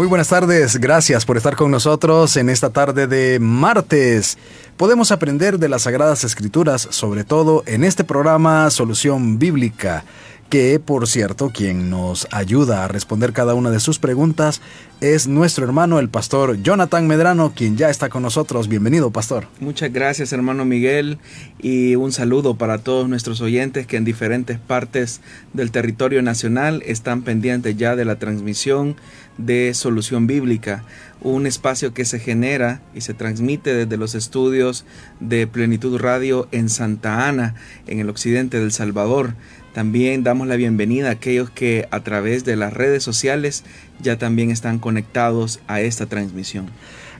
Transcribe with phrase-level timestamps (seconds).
[0.00, 4.38] Muy buenas tardes, gracias por estar con nosotros en esta tarde de martes.
[4.78, 10.04] Podemos aprender de las Sagradas Escrituras, sobre todo en este programa Solución Bíblica
[10.50, 14.60] que por cierto quien nos ayuda a responder cada una de sus preguntas
[15.00, 18.68] es nuestro hermano el pastor Jonathan Medrano, quien ya está con nosotros.
[18.68, 19.46] Bienvenido, pastor.
[19.58, 21.16] Muchas gracias, hermano Miguel,
[21.58, 25.22] y un saludo para todos nuestros oyentes que en diferentes partes
[25.54, 28.96] del territorio nacional están pendientes ya de la transmisión
[29.38, 30.84] de Solución Bíblica,
[31.22, 34.84] un espacio que se genera y se transmite desde los estudios
[35.18, 37.54] de Plenitud Radio en Santa Ana,
[37.86, 39.34] en el occidente del Salvador.
[39.72, 43.64] También damos la bienvenida a aquellos que a través de las redes sociales
[44.00, 46.66] ya también están conectados a esta transmisión.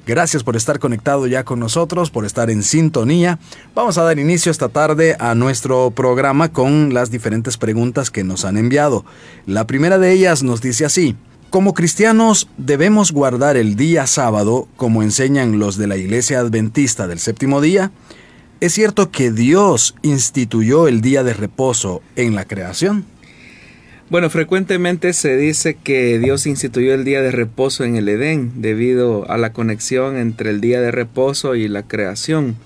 [0.06, 3.39] Gracias por estar conectado ya con nosotros, por estar en sintonía.
[3.75, 8.45] Vamos a dar inicio esta tarde a nuestro programa con las diferentes preguntas que nos
[8.45, 9.05] han enviado.
[9.47, 11.17] La primera de ellas nos dice así.
[11.51, 17.19] Como cristianos debemos guardar el día sábado como enseñan los de la Iglesia Adventista del
[17.19, 17.91] séptimo día.
[18.61, 23.06] ¿Es cierto que Dios instituyó el día de reposo en la creación?
[24.11, 29.31] Bueno, frecuentemente se dice que Dios instituyó el día de reposo en el Edén debido
[29.31, 32.56] a la conexión entre el día de reposo y la creación.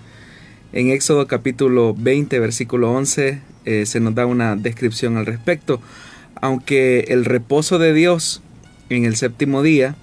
[0.72, 5.80] En Éxodo capítulo 20, versículo 11, eh, se nos da una descripción al respecto.
[6.40, 8.42] Aunque el reposo de Dios
[8.88, 9.94] en el séptimo día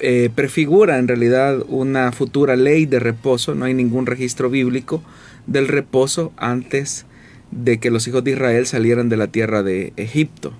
[0.00, 5.02] eh, prefigura en realidad una futura ley de reposo, no hay ningún registro bíblico
[5.46, 7.06] del reposo antes
[7.50, 10.52] de que los hijos de Israel salieran de la tierra de Egipto.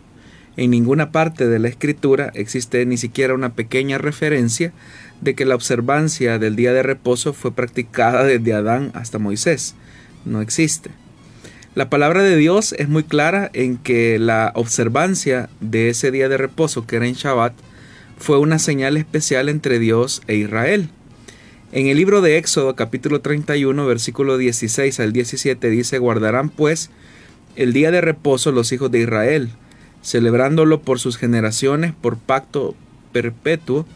[0.57, 4.73] En ninguna parte de la escritura existe ni siquiera una pequeña referencia
[5.21, 9.77] de que la observancia del día de reposo fue practicada desde Adán hasta Moisés.
[10.25, 10.91] No existe.
[11.77, 16.39] La palabra de Dios es muy clara en que la observancia de ese día de
[16.39, 17.53] reposo que era en Shabbat
[18.19, 20.91] fue una señal especial entre Dios e Israel.
[21.71, 26.91] En el libro de Éxodo capítulo 31 versículo 16 al 17 dice, guardarán pues
[27.57, 29.51] el día de reposo los hijos de Israel,
[30.03, 32.75] celebrándolo por sus generaciones, por pacto
[33.13, 33.87] perpetuo,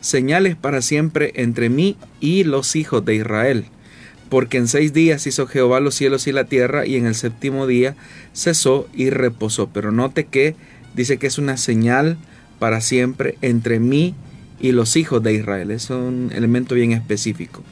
[0.00, 3.66] señales para siempre entre mí y los hijos de Israel.
[4.28, 7.66] Porque en seis días hizo Jehová los cielos y la tierra, y en el séptimo
[7.66, 7.94] día
[8.34, 9.68] cesó y reposó.
[9.68, 10.56] Pero note que
[10.94, 12.16] dice que es una señal
[12.62, 14.14] para siempre entre mí
[14.60, 15.72] y los hijos de Israel.
[15.72, 17.64] Es un elemento bien específico.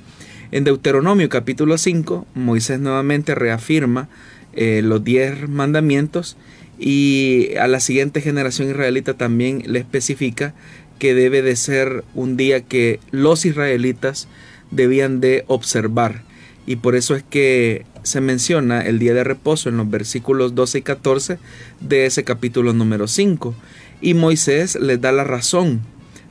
[0.51, 4.09] En Deuteronomio capítulo 5, Moisés nuevamente reafirma
[4.53, 6.37] eh, los diez mandamientos
[6.77, 10.55] y a la siguiente generación israelita también le especifica
[10.99, 14.27] que debe de ser un día que los israelitas
[14.73, 16.25] debían de observar.
[16.67, 20.79] Y por eso es que se menciona el día de reposo en los versículos 12
[20.79, 21.39] y 14
[21.79, 23.55] de ese capítulo número 5.
[24.01, 25.81] Y Moisés les da la razón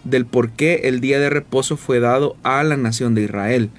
[0.03, 3.69] del por qué el día de reposo fue dado a la nación de Israel.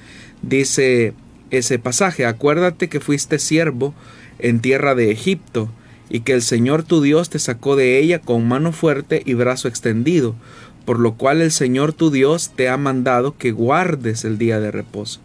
[0.42, 1.14] Dice
[1.50, 3.94] ese pasaje, acuérdate que fuiste siervo
[4.38, 5.68] en tierra de Egipto,
[6.10, 9.68] y que el Señor tu Dios te sacó de ella con mano fuerte y brazo
[9.68, 10.34] extendido,
[10.84, 14.72] por lo cual el Señor tu Dios te ha mandado que guardes el día de
[14.72, 15.20] reposo.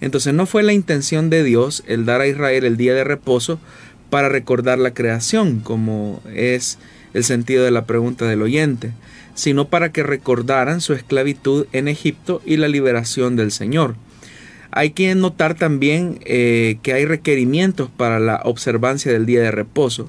[0.00, 3.60] Entonces no fue la intención de Dios el dar a Israel el día de reposo
[4.08, 6.78] para recordar la creación, como es
[7.14, 8.92] el sentido de la pregunta del oyente,
[9.34, 13.96] sino para que recordaran su esclavitud en Egipto y la liberación del Señor.
[14.70, 20.08] Hay que notar también eh, que hay requerimientos para la observancia del día de reposo.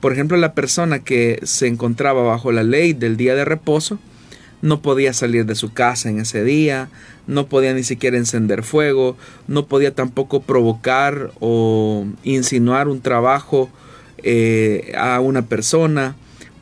[0.00, 3.98] Por ejemplo, la persona que se encontraba bajo la ley del día de reposo
[4.62, 6.88] no podía salir de su casa en ese día,
[7.26, 13.70] no podía ni siquiera encender fuego, no podía tampoco provocar o insinuar un trabajo
[14.22, 16.16] eh, a una persona,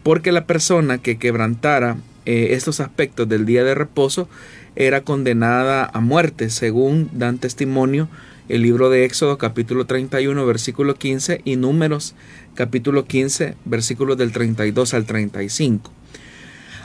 [0.07, 4.29] porque la persona que quebrantara eh, estos aspectos del día de reposo
[4.77, 8.09] era condenada a muerte, según dan testimonio
[8.49, 12.15] el libro de Éxodo capítulo 31 versículo 15 y números
[12.55, 15.91] capítulo 15 versículos del 32 al 35.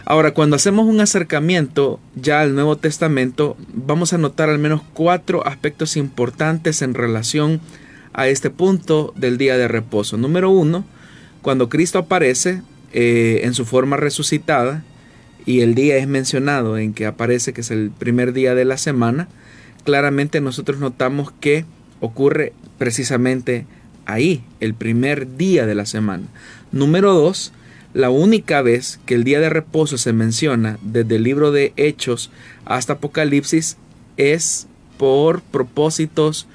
[0.05, 5.45] Ahora, cuando hacemos un acercamiento ya al Nuevo Testamento, vamos a notar al menos cuatro
[5.45, 7.61] aspectos importantes en relación
[8.13, 10.17] a este punto del día de reposo.
[10.17, 10.85] Número uno,
[11.43, 14.83] cuando Cristo aparece, eh, en su forma resucitada
[15.45, 18.77] y el día es mencionado en que aparece que es el primer día de la
[18.77, 19.27] semana,
[19.83, 21.65] claramente nosotros notamos que
[21.99, 23.65] ocurre precisamente
[24.05, 26.25] ahí, el primer día de la semana.
[26.71, 27.53] Número dos,
[27.93, 32.31] la única vez que el día de reposo se menciona desde el libro de Hechos
[32.65, 33.77] hasta Apocalipsis
[34.17, 34.67] es
[34.97, 36.47] por propósitos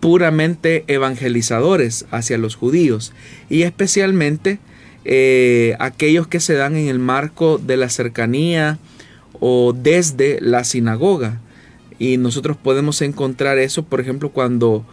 [0.00, 3.12] puramente evangelizadores hacia los judíos
[3.48, 4.58] y especialmente
[5.04, 8.78] eh, aquellos que se dan en el marco de la cercanía
[9.40, 11.40] o desde la sinagoga.
[11.98, 14.84] Y nosotros podemos encontrar eso, por ejemplo, cuando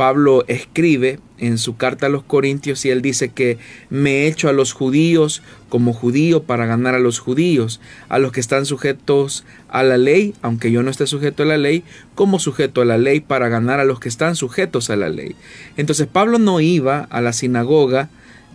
[0.00, 3.58] Pablo escribe en su carta a los Corintios y él dice que
[3.90, 8.32] me he hecho a los judíos como judío para ganar a los judíos, a los
[8.32, 11.84] que están sujetos a la ley, aunque yo no esté sujeto a la ley,
[12.14, 15.36] como sujeto a la ley para ganar a los que están sujetos a la ley.
[15.76, 18.08] Entonces Pablo no iba a la sinagoga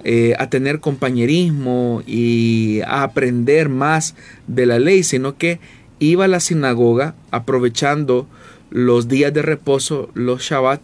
[0.07, 4.13] eh, a tener compañerismo y a aprender más
[4.45, 5.59] de la ley, sino que
[5.97, 8.27] iba a la sinagoga aprovechando
[8.69, 10.81] los días de reposo, los Shabbat,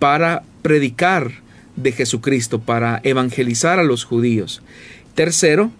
[0.00, 1.30] para predicar
[1.76, 4.60] de Jesucristo, para evangelizar a los judíos.
[5.14, 5.70] Tercero,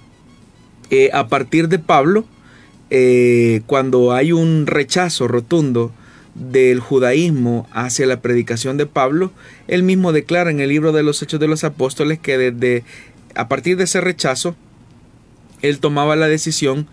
[0.90, 2.26] eh, a partir de Pablo,
[2.90, 5.92] eh, cuando hay un rechazo rotundo
[6.38, 9.32] del judaísmo hacia la predicación de Pablo,
[9.66, 12.84] él mismo declara en el libro de los Hechos de los Apóstoles que desde
[13.34, 14.56] a partir de ese rechazo,
[15.62, 16.88] él tomaba la decisión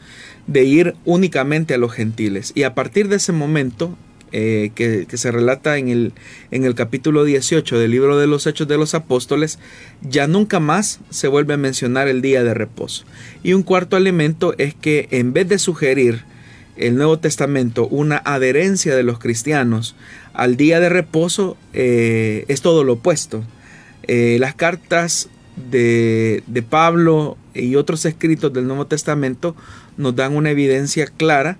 [0.48, 2.52] de ir únicamente a los gentiles.
[2.56, 3.98] Y a partir de ese momento,
[4.32, 6.14] eh, que, se relata en el,
[6.52, 9.60] en el capítulo 18 del libro de los Hechos de los Apóstoles,
[10.02, 13.06] ya nunca más se vuelve a mencionar el día de reposo.
[13.44, 16.24] Y un cuarto elemento es que en vez de sugerir
[16.78, 19.96] el Nuevo Testamento una adherencia de los cristianos
[20.34, 23.44] al día de reposo, eh, es todo lo opuesto.
[24.04, 25.30] Eh, las cartas
[25.72, 29.56] de, de Pablo y otros escritos del Nuevo Testamento
[29.98, 31.58] nos dan una evidencia clara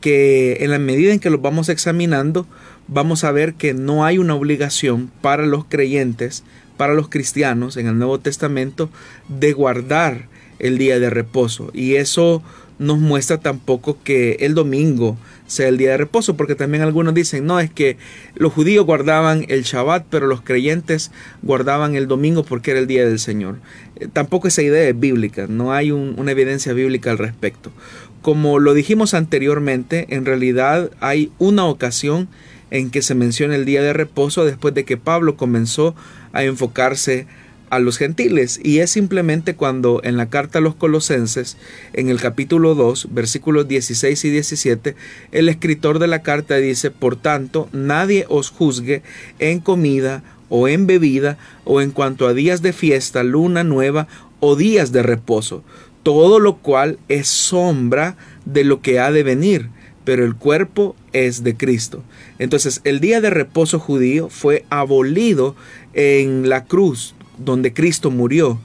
[0.00, 2.46] que en la medida en que los vamos examinando,
[2.88, 6.44] vamos a ver que no hay una obligación para los creyentes,
[6.76, 8.90] para los cristianos en el Nuevo Testamento,
[9.28, 10.28] de guardar
[10.58, 11.70] el día de reposo.
[11.72, 12.42] Y eso
[12.78, 17.46] nos muestra tampoco que el domingo sea el día de reposo, porque también algunos dicen,
[17.46, 17.96] no, es que
[18.34, 21.10] los judíos guardaban el Shabbat, pero los creyentes
[21.42, 23.56] guardaban el domingo porque era el día del Señor.
[23.96, 27.70] Eh, tampoco esa idea es bíblica, no hay una evidencia bíblica al respecto.
[28.22, 32.28] Como lo dijimos anteriormente, en realidad hay una ocasión
[32.70, 35.94] en que se menciona el día de reposo después de que Pablo comenzó
[36.32, 37.26] a enfocarse
[37.70, 41.56] a los gentiles y es simplemente cuando en la carta a los colosenses
[41.92, 44.96] en el capítulo 2 versículos 16 y 17
[45.32, 49.02] el escritor de la carta dice por tanto nadie os juzgue
[49.38, 54.06] en comida o en bebida o en cuanto a días de fiesta luna nueva
[54.40, 55.64] o días de reposo
[56.06, 59.70] todo lo cual es sombra de lo que ha de venir,
[60.04, 62.04] pero el cuerpo es de Cristo.
[62.38, 65.56] Entonces el día de reposo judío fue abolido
[65.94, 68.58] en la cruz donde Cristo murió.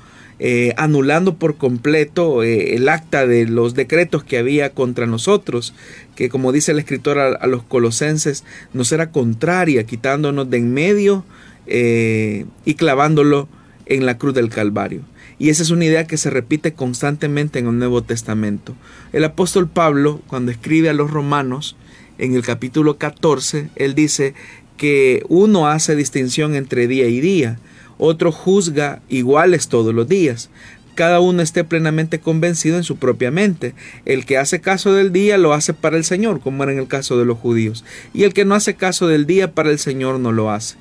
[0.43, 5.75] Eh, anulando por completo eh, el acta de los decretos que había contra nosotros,
[6.15, 11.23] que como dice el escritor a, los colosenses, nos era contraria, quitándonos de en medio
[11.67, 13.49] eh, y clavándolo
[13.85, 15.01] en la cruz del Calvario.
[15.37, 18.75] Y esa es una idea que se repite constantemente en el Nuevo Testamento.
[19.13, 21.75] El apóstol Pablo, cuando escribe a los romanos,
[22.17, 24.33] en el capítulo 14, él dice
[24.77, 27.59] que uno hace distinción entre día y día,
[28.03, 30.49] otro juzga iguales todos los días.
[30.95, 33.75] Cada uno esté plenamente convencido en su propia mente.
[34.05, 36.87] El que hace caso del día lo hace para el Señor, como era en el
[36.87, 37.85] caso de los judíos.
[38.11, 40.77] Y el que no hace caso del día para el Señor no lo hace.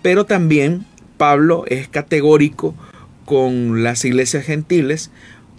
[0.00, 0.86] Pero también
[1.18, 2.74] Pablo es categórico
[3.26, 5.10] con las iglesias gentiles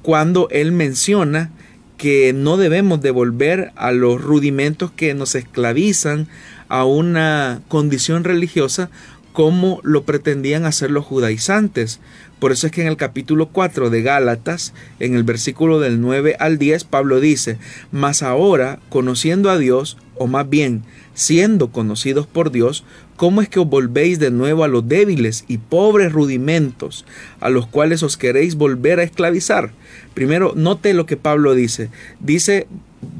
[0.01, 1.51] cuando él menciona
[1.97, 6.27] que no debemos devolver a los rudimentos que nos esclavizan
[6.69, 8.89] a una condición religiosa
[9.33, 11.99] como lo pretendían hacer los judaizantes.
[12.39, 16.37] Por eso es que en el capítulo 4 de Gálatas, en el versículo del 9
[16.39, 17.57] al 10, Pablo dice,
[17.91, 20.83] Mas ahora, conociendo a Dios, o más bien,
[21.15, 22.83] siendo conocidos por Dios,
[23.15, 27.05] ¿cómo es que os volvéis de nuevo a los débiles y pobres rudimentos
[27.39, 29.71] a los cuales os queréis volver a esclavizar?
[30.13, 31.89] Primero, note lo que Pablo dice.
[32.19, 32.67] Dice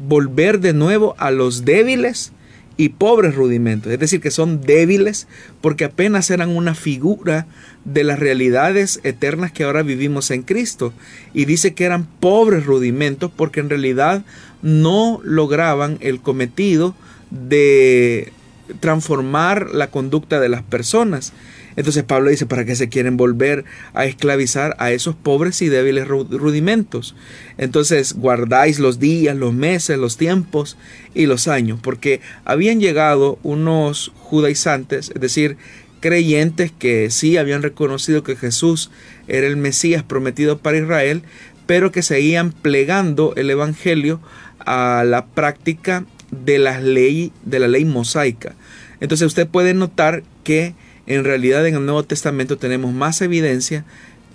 [0.08, 2.32] volver de nuevo a los débiles
[2.76, 5.28] y pobres rudimentos, es decir, que son débiles
[5.62, 7.46] porque apenas eran una figura
[7.86, 10.94] de las realidades eternas que ahora vivimos en Cristo.
[11.34, 14.24] Y dice que eran pobres rudimentos porque en realidad
[14.62, 16.96] no lograban el cometido
[17.30, 18.32] de
[18.80, 21.34] transformar la conducta de las personas.
[21.76, 26.08] Entonces Pablo dice, ¿para qué se quieren volver a esclavizar a esos pobres y débiles
[26.08, 27.16] rudimentos?
[27.58, 30.78] Entonces guardáis los días, los meses, los tiempos
[31.14, 35.58] y los años, porque habían llegado unos judaizantes, es decir,
[36.00, 38.92] creyentes que sí habían reconocido que Jesús
[39.28, 41.24] era el Mesías prometido para Israel,
[41.66, 44.20] pero que seguían plegando el Evangelio
[44.60, 48.54] a la práctica de la ley, de la ley mosaica.
[49.00, 50.76] Entonces usted puede notar que
[51.08, 53.86] en realidad en el Nuevo Testamento tenemos más evidencia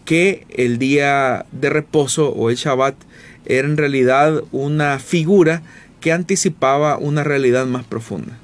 [0.04, 2.94] que el día de reposo o el Shabbat
[3.44, 5.62] era en realidad una figura
[6.00, 8.38] que anticipaba una realidad más profunda.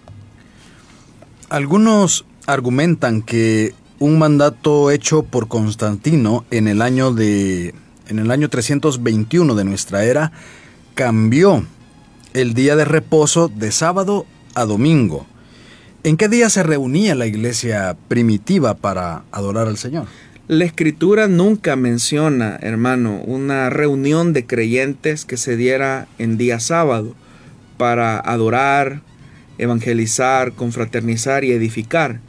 [1.49, 7.75] Algunos argumentan que un mandato hecho por Constantino en el año de
[8.09, 10.33] en el año 321 de nuestra era
[10.95, 11.65] cambió
[12.35, 15.27] el día de reposo de sábado a domingo.
[16.05, 20.05] ¿En qué día se reunía la iglesia primitiva para adorar al Señor?
[20.49, 27.15] La escritura nunca menciona, hermano, una reunión de creyentes que se diera en día sábado
[27.79, 29.01] para adorar,
[29.57, 32.21] evangelizar, confraternizar y edificar.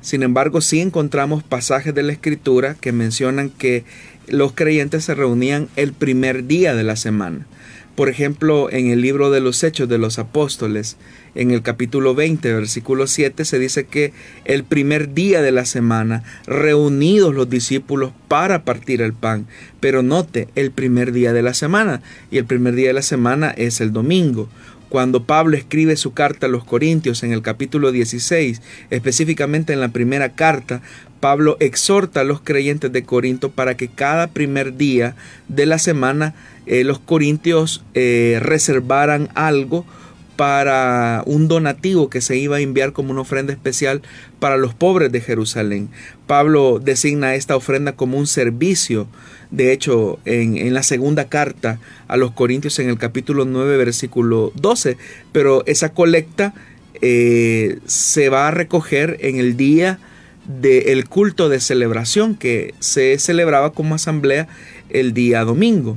[0.00, 3.84] Sin embargo, sí encontramos pasajes de la escritura que mencionan que
[4.28, 7.48] los creyentes se reunían el primer día de la semana.
[7.94, 10.96] Por ejemplo, en el libro de los Hechos de los Apóstoles,
[11.36, 14.12] en el capítulo 20, versículo 7, se dice que
[14.44, 19.46] el primer día de la semana, reunidos los discípulos para partir el pan.
[19.78, 23.50] Pero note, el primer día de la semana, y el primer día de la semana
[23.50, 24.48] es el domingo.
[24.88, 29.88] Cuando Pablo escribe su carta a los Corintios en el capítulo 16, específicamente en la
[29.88, 30.82] primera carta,
[31.20, 35.16] Pablo exhorta a los creyentes de Corinto para que cada primer día
[35.48, 36.34] de la semana
[36.66, 39.84] eh, los corintios eh, reservaran algo
[40.36, 44.02] para un donativo que se iba a enviar como una ofrenda especial
[44.40, 45.88] para los pobres de Jerusalén.
[46.26, 49.06] Pablo designa esta ofrenda como un servicio.
[49.54, 54.96] De hecho, en, la segunda carta a los Corintios en el capítulo 9, versículo 12,
[55.30, 56.54] pero esa colecta
[57.00, 60.00] eh, se va a recoger en el día
[60.60, 64.48] del culto de celebración que se celebraba como asamblea
[64.90, 65.96] el día domingo.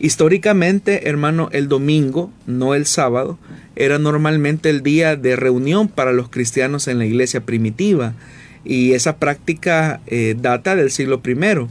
[0.00, 3.38] Históricamente, hermano, el domingo, no el sábado,
[3.76, 8.14] era normalmente el día de reunión para los cristianos en la iglesia primitiva
[8.64, 11.68] y esa práctica eh, data del siglo I.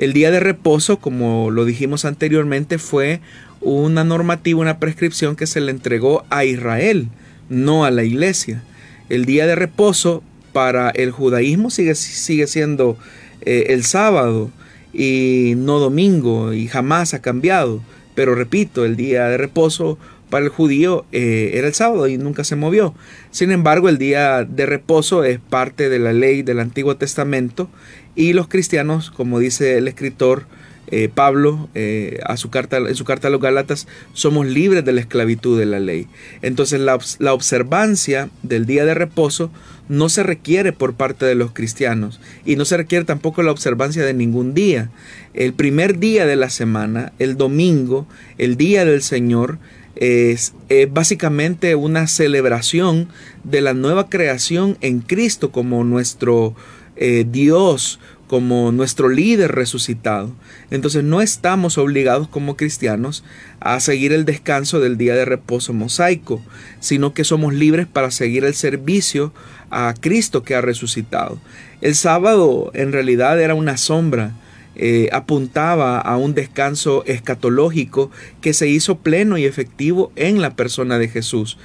[0.00, 3.20] El día de reposo, como lo dijimos anteriormente, fue
[3.60, 7.08] una normativa, una prescripción que se le entregó a Israel,
[7.50, 8.62] no a la iglesia.
[9.10, 10.22] El día de reposo
[10.54, 12.96] para el judaísmo sigue, sigue siendo
[13.42, 14.50] eh, el sábado
[14.94, 17.82] y no domingo y jamás ha cambiado.
[18.14, 19.98] Pero repito, el día de reposo
[20.30, 22.94] para el judío eh, era el sábado y nunca se movió.
[23.30, 27.68] Sin embargo, el día de reposo es parte de la ley del Antiguo Testamento
[28.14, 30.46] y los cristianos, como dice el escritor
[30.92, 34.92] eh, Pablo eh, a su carta, en su carta a los Galatas, somos libres de
[34.92, 36.08] la esclavitud de la ley.
[36.42, 39.52] Entonces la, la observancia del día de reposo
[39.88, 44.04] no se requiere por parte de los cristianos y no se requiere tampoco la observancia
[44.04, 44.90] de ningún día.
[45.32, 48.06] El primer día de la semana, el domingo,
[48.38, 49.58] el día del Señor,
[49.96, 50.54] es,
[50.90, 53.08] básicamente una celebración
[53.44, 56.54] de la nueva creación en Cristo como nuestro
[56.96, 57.98] eh, Dios,
[58.30, 60.30] como nuestro líder resucitado.
[60.70, 63.24] Entonces no estamos obligados como cristianos
[63.58, 66.40] a seguir el descanso del día de reposo mosaico,
[66.78, 69.32] sino que somos libres para seguir el servicio
[69.70, 71.40] a Cristo que ha resucitado.
[71.80, 74.34] El sábado en realidad era una sombra,
[74.82, 78.10] eh, apuntaba a un descanso escatológico
[78.40, 81.58] que se hizo pleno y efectivo en la persona de Jesús.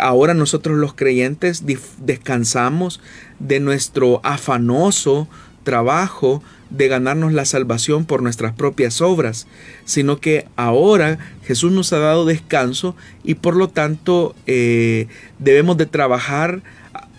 [0.00, 1.62] Ahora nosotros los creyentes
[1.98, 3.00] descansamos
[3.38, 5.28] de nuestro afanoso
[5.62, 9.46] trabajo de ganarnos la salvación por nuestras propias obras,
[9.84, 15.06] sino que ahora Jesús nos ha dado descanso y por lo tanto eh,
[15.38, 16.62] debemos de trabajar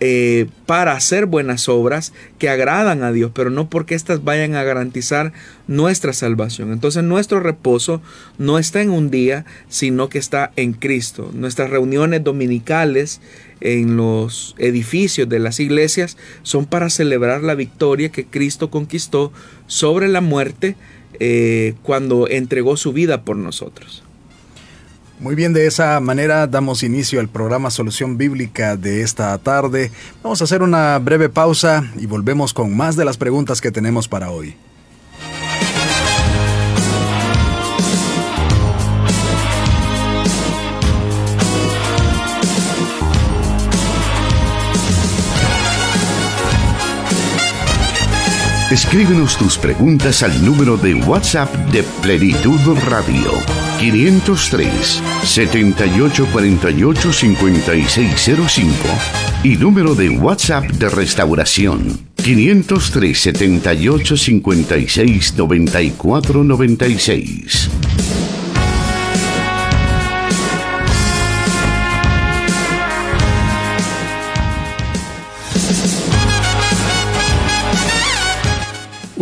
[0.03, 4.63] eh, para hacer buenas obras que agradan a Dios, pero no porque éstas vayan a
[4.63, 5.31] garantizar
[5.67, 6.71] nuestra salvación.
[6.71, 8.01] Entonces nuestro reposo
[8.39, 11.29] no está en un día, sino que está en Cristo.
[11.35, 13.21] Nuestras reuniones dominicales
[13.59, 19.31] en los edificios de las iglesias son para celebrar la victoria que Cristo conquistó
[19.67, 20.77] sobre la muerte
[21.19, 24.01] eh, cuando entregó su vida por nosotros.
[25.21, 29.91] Muy bien, de esa manera damos inicio al programa Solución Bíblica de esta tarde.
[30.23, 34.07] Vamos a hacer una breve pausa y volvemos con más de las preguntas que tenemos
[34.07, 34.55] para hoy.
[48.71, 52.59] Escríbenos tus preguntas al número de WhatsApp de Plenitud
[52.89, 58.71] Radio 503 7848 5605
[59.43, 67.69] y número de WhatsApp de Restauración 503 78 56 94 96.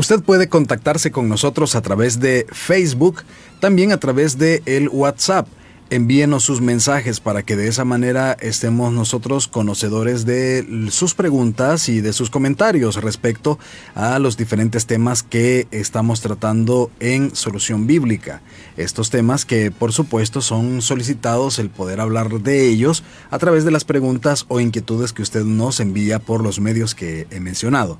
[0.10, 3.22] Usted puede contactarse con nosotros a través de Facebook,
[3.60, 5.48] también a través de el WhatsApp
[5.90, 12.02] envíenos sus mensajes para que de esa manera estemos nosotros conocedores de sus preguntas y
[12.02, 13.58] de sus comentarios respecto
[13.96, 18.42] a los diferentes temas que estamos tratando en Solución Bíblica.
[18.78, 23.72] Estos temas que por supuesto son solicitados el poder hablar de ellos a través de
[23.72, 27.98] las preguntas o inquietudes que usted nos envía por los medios que he mencionado.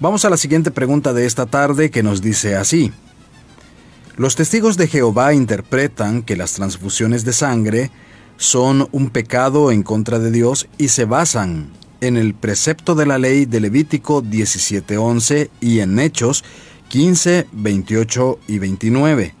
[0.00, 2.92] Vamos a la siguiente pregunta de esta tarde que nos dice así.
[4.18, 7.92] Los testigos de Jehová interpretan que las transfusiones de sangre
[8.36, 11.70] son un pecado en contra de Dios y se basan
[12.00, 16.42] en el precepto de la ley de Levítico 17:11 y en Hechos
[16.88, 19.34] 15, 28 y 29.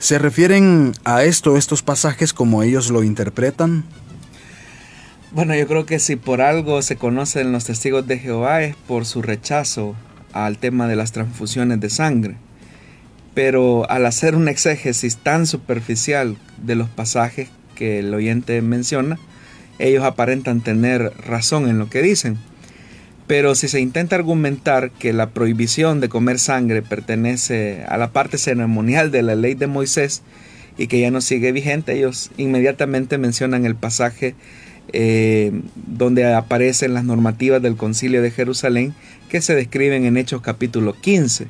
[0.00, 3.84] ¿Se refieren a esto estos pasajes como ellos lo interpretan?
[5.30, 9.06] Bueno, yo creo que si por algo se conocen los testigos de Jehová es por
[9.06, 9.94] su rechazo
[10.32, 12.36] al tema de las transfusiones de sangre
[13.34, 19.18] pero al hacer un exégesis tan superficial de los pasajes que el oyente menciona,
[19.78, 22.36] ellos aparentan tener razón en lo que dicen.
[23.26, 28.36] Pero si se intenta argumentar que la prohibición de comer sangre pertenece a la parte
[28.36, 30.22] ceremonial de la ley de Moisés
[30.76, 34.34] y que ya no sigue vigente, ellos inmediatamente mencionan el pasaje
[34.92, 38.94] eh, donde aparecen las normativas del concilio de Jerusalén
[39.30, 41.46] que se describen en Hechos capítulo 15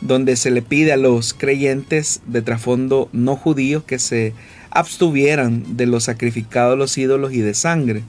[0.00, 4.34] donde se le pide a los creyentes de trasfondo no judío que se
[4.70, 8.02] abstuvieran de los sacrificados los ídolos y de sangre.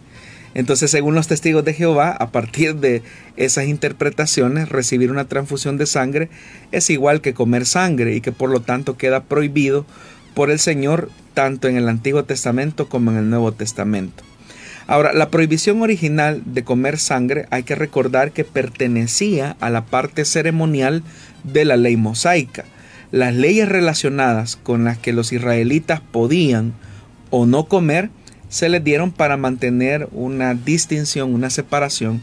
[0.56, 3.04] Entonces, según los testigos de Jehová, a partir de
[3.36, 6.30] esas interpretaciones, recibir una transfusión de sangre
[6.72, 9.86] es igual que comer sangre y que por lo tanto queda prohibido
[10.34, 14.24] por el Señor tanto en el Antiguo Testamento como en el Nuevo Testamento.
[14.88, 20.26] Ahora, la prohibición original de comer sangre hay que recordar que pertenecía a la parte
[20.26, 21.02] ceremonial
[21.44, 22.66] de la ley mosaica.
[23.12, 26.74] Las leyes relacionadas con las que los israelitas podían
[27.32, 28.10] o no comer
[28.50, 32.22] se les dieron para mantener una distinción, una separación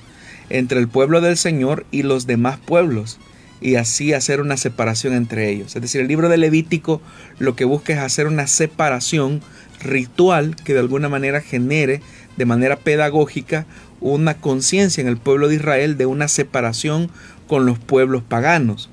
[0.48, 3.18] entre el pueblo del Señor y los demás pueblos
[3.60, 5.74] y así hacer una separación entre ellos.
[5.74, 7.00] Es decir, el libro de Levítico
[7.38, 9.40] lo que busca es hacer una separación
[9.82, 12.02] ritual que de alguna manera genere
[12.36, 13.66] de manera pedagógica
[14.00, 17.10] una conciencia en el pueblo de Israel de una separación
[17.46, 18.90] con los pueblos paganos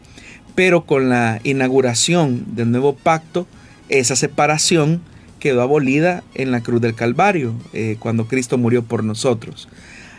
[0.60, 3.48] pero con la inauguración del nuevo pacto,
[3.88, 5.02] esa separación
[5.40, 9.70] quedó abolida en la cruz del Calvario, eh, cuando Cristo murió por nosotros.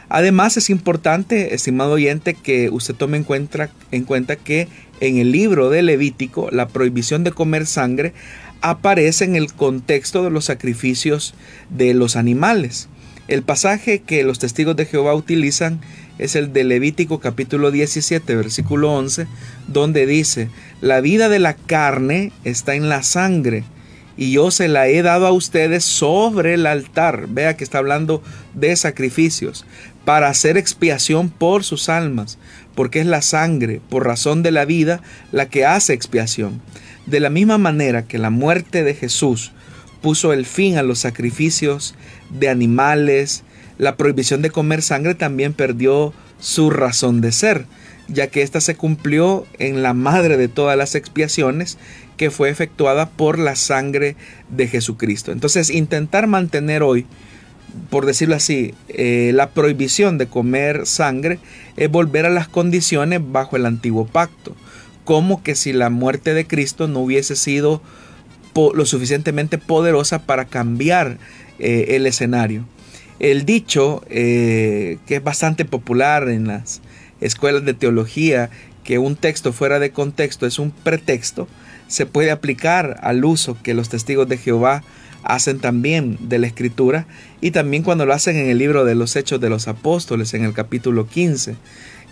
[0.09, 4.69] Además es importante, estimado oyente, que usted tome en cuenta, en cuenta que
[5.01, 8.15] en el libro de Levítico la prohibición de comer sangre
[8.63, 11.35] aparece en el contexto de los sacrificios
[11.69, 12.89] de los animales.
[13.31, 15.81] El pasaje que los testigos de Jehová utilizan
[16.19, 19.29] es el de Levítico capítulo 17, versículo 11,
[19.69, 20.49] donde dice,
[20.81, 23.63] la vida de la carne está en la sangre
[24.17, 27.29] y yo se la he dado a ustedes sobre el altar.
[27.29, 28.21] Vea que está hablando
[28.55, 29.65] de sacrificios
[30.05, 32.37] para hacer expiación por sus almas,
[32.75, 36.61] porque es la sangre, por razón de la vida, la que hace expiación.
[37.07, 39.53] De la misma manera que la muerte de Jesús
[40.01, 41.95] puso el fin a los sacrificios
[42.31, 43.43] de animales,
[43.79, 47.67] la prohibición de comer sangre también perdió su razón de ser,
[48.09, 51.79] ya que ésta se cumplió en la madre de todas las expiaciones,
[52.17, 54.17] que fue efectuada por la sangre
[54.51, 55.33] de Jesucristo.
[55.33, 57.07] Entonces, intentar mantener hoy,
[57.89, 61.39] por decirlo así, eh, la prohibición de comer sangre
[61.79, 64.55] es volver a las condiciones bajo el antiguo pacto,
[65.05, 67.81] como que si la muerte de Cristo no hubiese sido
[68.55, 71.19] lo suficientemente poderosa para cambiar
[71.59, 72.65] eh, el escenario.
[73.19, 76.81] El dicho, eh, que es bastante popular en las
[77.21, 78.51] escuelas de teología,
[78.83, 81.47] que un texto fuera de contexto es un pretexto,
[81.87, 84.83] se puede aplicar al uso que los testigos de Jehová
[85.23, 87.07] hacen también de la escritura
[87.41, 90.45] y también cuando lo hacen en el libro de los Hechos de los Apóstoles en
[90.45, 91.57] el capítulo 15.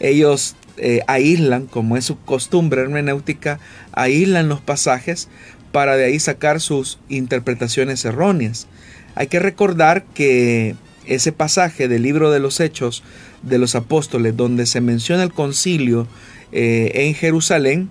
[0.01, 3.59] Ellos eh, aíslan, como es su costumbre hermenéutica,
[3.93, 5.29] aíslan los pasajes
[5.73, 8.67] para de ahí sacar sus interpretaciones erróneas.
[9.15, 10.77] Hay que recordar que
[11.07, 13.03] ese pasaje del libro de los Hechos
[13.43, 16.07] de los Apóstoles donde se menciona el concilio
[16.53, 17.89] eh, en Jerusalén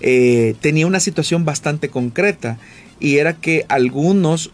[0.00, 2.58] eh, tenía una situación bastante concreta
[3.00, 4.52] y era que algunos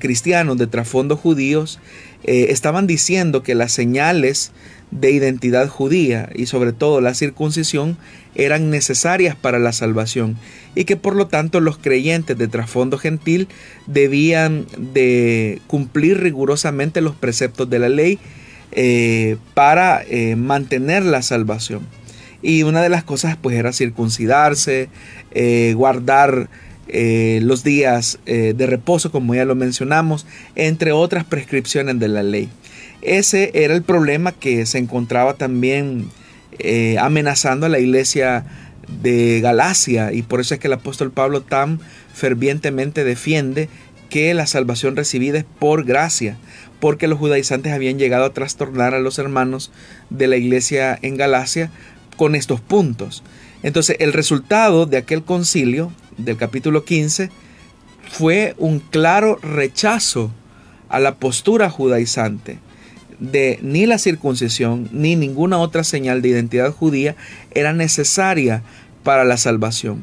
[0.00, 1.78] cristianos de trasfondo judíos
[2.24, 4.50] estaban diciendo que las señales
[4.90, 7.96] de identidad judía y sobre todo la circuncisión
[8.34, 10.36] eran necesarias para la salvación
[10.74, 13.48] y que por lo tanto los creyentes de trasfondo gentil
[13.86, 18.18] debían de cumplir rigurosamente los preceptos de la ley
[18.72, 21.80] eh, para eh, mantener la salvación.
[22.42, 24.88] Y una de las cosas pues era circuncidarse,
[25.32, 26.48] eh, guardar
[26.92, 30.26] los días de reposo como ya lo mencionamos,
[30.56, 32.48] entre otras prescripciones de la ley.
[33.02, 36.10] Ese era el problema que se encontraba también
[36.58, 38.44] eh, amenazando a la iglesia
[39.02, 41.80] de Galacia y por eso es que el apóstol Pablo tan
[42.12, 43.68] fervientemente defiende
[44.10, 46.36] que la salvación recibida es por gracia,
[46.80, 49.70] porque los judaizantes habían llegado a trastornar a los hermanos
[50.10, 51.70] de la iglesia en Galacia
[52.16, 53.22] con estos puntos.
[53.62, 57.30] Entonces el resultado de aquel concilio del capítulo 15
[58.10, 60.32] fue un claro rechazo
[60.88, 62.58] a la postura judaizante
[63.20, 67.16] de ni la circuncisión ni ninguna otra señal de identidad judía
[67.52, 68.62] era necesaria
[69.04, 70.02] para la salvación.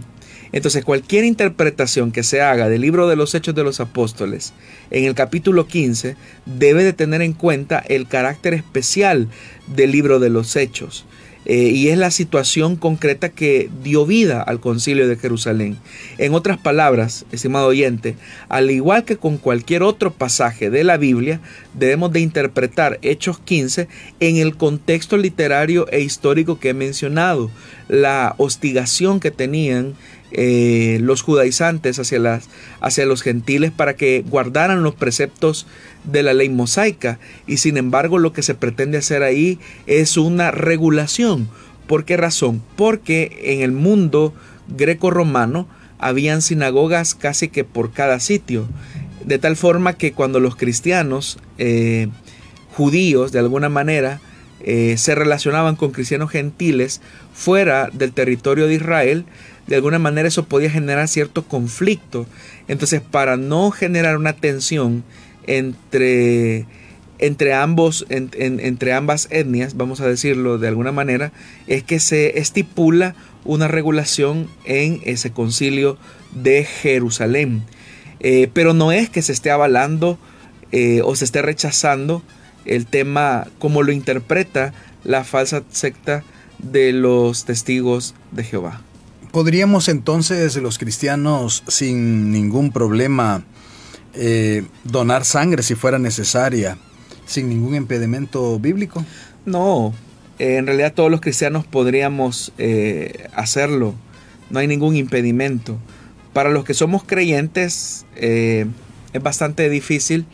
[0.52, 4.54] Entonces cualquier interpretación que se haga del libro de los Hechos de los Apóstoles
[4.92, 9.28] en el capítulo 15 debe de tener en cuenta el carácter especial
[9.68, 11.06] del libro de los Hechos.
[11.50, 15.78] Eh, y es la situación concreta que dio vida al concilio de Jerusalén.
[16.18, 18.18] En otras palabras, estimado oyente,
[18.50, 21.40] al igual que con cualquier otro pasaje de la Biblia,
[21.74, 23.88] debemos de interpretar Hechos 15
[24.20, 27.50] en el contexto literario e histórico que he mencionado,
[27.88, 29.96] la hostigación que tenían
[30.32, 32.50] eh, los judaizantes hacia, las,
[32.82, 35.66] hacia los gentiles para que guardaran los preceptos
[36.08, 40.52] de la ley mosaica y sin embargo lo que se pretende hacer ahí es una
[40.52, 41.50] regulación.
[41.86, 42.62] ¿Por qué razón?
[42.76, 44.34] Porque en el mundo
[44.76, 45.68] greco-romano
[46.00, 48.68] habían sinagogas casi que por cada sitio,
[49.26, 52.08] de tal forma que cuando los cristianos eh,
[52.74, 54.22] judíos de alguna manera
[54.60, 57.02] eh, se relacionaban con cristianos gentiles
[57.34, 59.26] fuera del territorio de Israel,
[59.68, 62.26] de alguna manera eso podía generar cierto conflicto.
[62.68, 65.04] Entonces, para no generar una tensión
[65.48, 66.66] entre,
[67.20, 71.32] entre, ambos, entre ambas etnias, vamos a decirlo de alguna manera,
[71.66, 75.98] es que se estipula una regulación en ese concilio
[76.34, 77.64] de Jerusalén.
[78.20, 80.20] Eh, pero no es que se esté avalando
[80.72, 82.22] eh, o se esté rechazando
[82.66, 86.24] el tema como lo interpreta la falsa secta
[86.60, 88.82] de los testigos de Jehová.
[89.32, 93.44] ¿Podríamos entonces los cristianos sin ningún problema
[94.14, 96.78] eh, donar sangre si fuera necesaria,
[97.26, 99.06] sin ningún impedimento bíblico?
[99.46, 99.94] No,
[100.40, 103.96] en realidad todos los cristianos podríamos eh, hacerlo,
[104.50, 105.78] no hay ningún impedimento.
[106.34, 108.66] Para los que somos creyentes eh,
[109.14, 110.26] es bastante difícil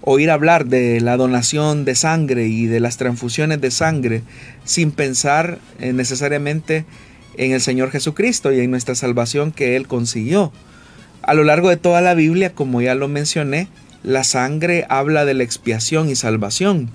[0.00, 4.22] oír hablar de la donación de sangre y de las transfusiones de sangre
[4.64, 6.84] sin pensar necesariamente
[7.36, 10.52] en el Señor Jesucristo y en nuestra salvación que Él consiguió.
[11.22, 13.68] A lo largo de toda la Biblia, como ya lo mencioné,
[14.02, 16.90] la sangre habla de la expiación y salvación.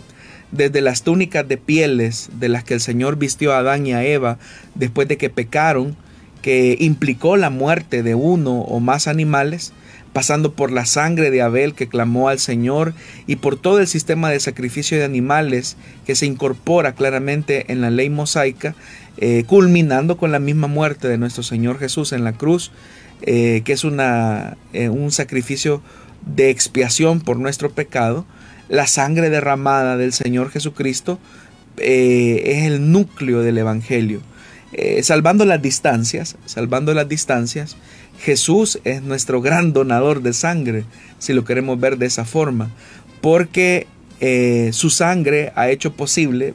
[0.52, 4.04] Desde las túnicas de pieles de las que el Señor vistió a Adán y a
[4.04, 4.38] Eva
[4.76, 5.96] después de que pecaron,
[6.42, 9.72] que implicó la muerte de uno o más animales,
[10.12, 12.94] pasando por la sangre de Abel que clamó al Señor
[13.28, 17.92] y por todo el sistema de sacrificio de animales que se incorpora claramente en la
[17.92, 18.76] ley mosaica,
[19.18, 22.72] eh, culminando con la misma muerte de nuestro Señor Jesús en la cruz,
[23.22, 25.82] eh, que es una, eh, un sacrificio
[26.26, 28.26] de expiación por nuestro pecado,
[28.70, 31.20] la sangre derramada del Señor Jesucristo
[31.78, 34.22] es el núcleo del Evangelio.
[35.04, 37.78] salvando las distancias, salvando las distancias,
[38.20, 40.86] Jesús es nuestro gran donador de sangre,
[41.20, 42.72] si lo queremos ver de esa forma,
[43.22, 43.88] porque
[44.20, 46.54] eh, su sangre ha hecho posible,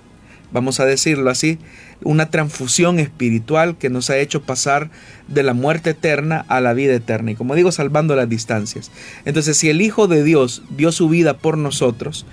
[0.50, 1.58] vamos a decirlo así,
[2.04, 4.90] una transfusión espiritual que nos ha hecho pasar
[5.28, 7.32] de la muerte eterna a la vida eterna.
[7.32, 8.90] Y como digo, salvando las distancias.
[9.24, 12.26] Entonces, si el Hijo de Dios dio su vida por nosotros,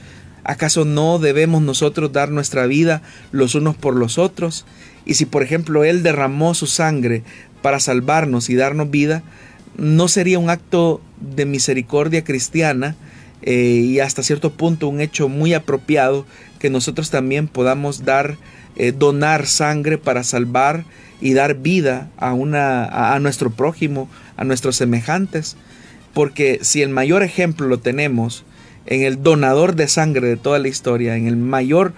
[0.44, 3.02] ¿acaso no debemos nosotros dar nuestra vida
[3.32, 4.66] los unos por los otros?
[5.06, 7.24] Y si, por ejemplo, Él derramó su sangre
[7.62, 9.24] para salvarnos y darnos vida,
[9.78, 12.96] no sería un acto de misericordia cristiana
[13.42, 16.26] eh, y hasta cierto punto un hecho muy apropiado
[16.60, 18.38] que nosotros también podamos dar,
[18.76, 20.86] eh, donar sangre para salvar
[21.22, 25.58] y dar vida a, una, a nuestro prójimo, a nuestros semejantes.
[26.14, 28.44] Porque si el mayor ejemplo lo tenemos
[28.86, 31.94] en el donador de sangre de toda la historia, en el mayor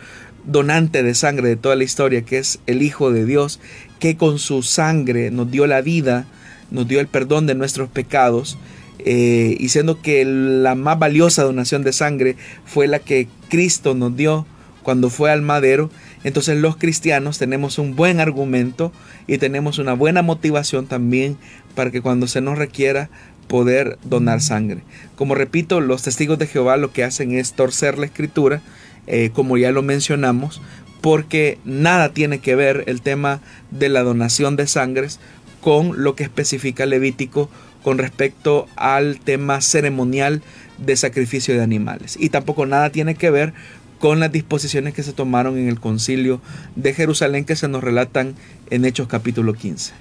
[0.46, 3.60] donante de sangre de toda la historia, que es el Hijo de Dios,
[4.00, 6.26] que con su sangre nos dio la vida,
[6.72, 8.58] nos dio el perdón de nuestros pecados,
[9.00, 14.16] eh, y siendo que la más valiosa donación de sangre fue la que Cristo nos
[14.16, 14.46] dio
[14.84, 15.90] cuando fue al madero,
[16.24, 18.92] entonces los cristianos tenemos un buen argumento
[19.28, 21.38] y tenemos una buena motivación también
[21.76, 23.10] para que cuando se nos requiera
[23.48, 24.82] poder donar sangre.
[25.16, 28.62] Como repito, los testigos de Jehová lo que hacen es torcer la escritura,
[29.08, 30.62] eh, como ya lo mencionamos,
[31.02, 35.20] porque nada tiene que ver el tema de la donación de sangres
[35.60, 37.50] con lo que especifica Levítico
[37.84, 40.42] con respecto al tema ceremonial
[40.78, 42.18] de sacrificio de animales.
[42.20, 43.54] Y tampoco nada tiene que ver
[44.02, 46.42] con las disposiciones que se tomaron en el concilio
[46.76, 48.34] de Jerusalén que se nos relatan
[48.72, 49.94] en Hechos capítulo 15.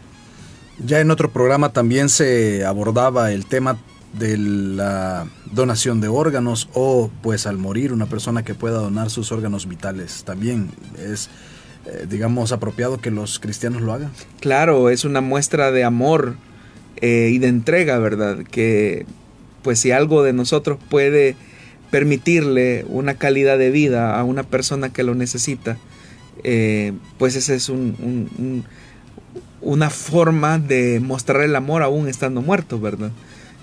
[0.84, 3.78] Ya en otro programa también se abordaba el tema
[4.18, 9.32] de la donación de órganos o pues al morir una persona que pueda donar sus
[9.32, 10.24] órganos vitales.
[10.24, 11.28] También es,
[11.84, 14.10] eh, digamos, apropiado que los cristianos lo hagan.
[14.40, 16.36] Claro, es una muestra de amor
[17.02, 18.38] eh, y de entrega, ¿verdad?
[18.50, 19.04] Que
[19.62, 21.36] pues si algo de nosotros puede
[21.90, 25.78] permitirle una calidad de vida a una persona que lo necesita,
[26.44, 28.64] eh, pues esa es un,
[29.60, 33.10] una forma de mostrar el amor aún estando muerto, ¿verdad?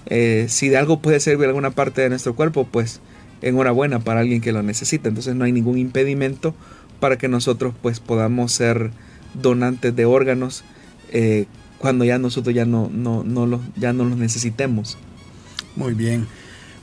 [0.05, 3.01] Eh, si de algo puede servir alguna parte de nuestro cuerpo, pues
[3.41, 5.09] enhorabuena para alguien que lo necesita.
[5.09, 6.55] Entonces no hay ningún impedimento
[6.99, 8.91] para que nosotros pues podamos ser
[9.33, 10.63] donantes de órganos
[11.11, 11.45] eh,
[11.77, 14.97] cuando ya nosotros ya no, no, no, los, ya no los necesitemos.
[15.75, 16.27] Muy bien.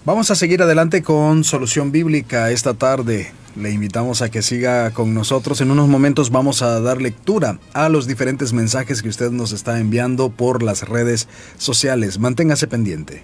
[0.07, 3.33] Vamos a seguir adelante con Solución Bíblica esta tarde.
[3.57, 5.63] Le invitamos a que siga con nosotros.
[5.63, 9.81] En unos momentos vamos a dar lectura a los diferentes mensajes que usted nos está
[9.81, 12.19] enviando por las redes sociales.
[12.19, 13.23] Manténgase pendiente.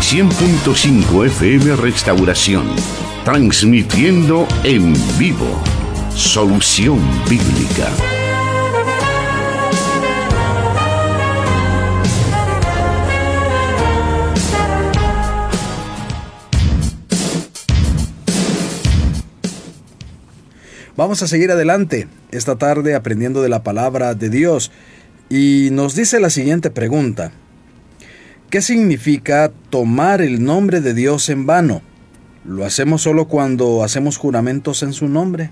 [0.00, 2.66] ...100.5 FM Restauración...
[3.24, 5.62] ...transmitiendo en vivo
[6.14, 7.88] Solución Bíblica.
[20.96, 24.70] Vamos a seguir adelante esta tarde aprendiendo de la palabra de Dios
[25.30, 27.32] y nos dice la siguiente pregunta.
[28.50, 31.80] ¿Qué significa tomar el nombre de Dios en vano?
[32.44, 35.50] ¿Lo hacemos solo cuando hacemos juramentos en su nombre?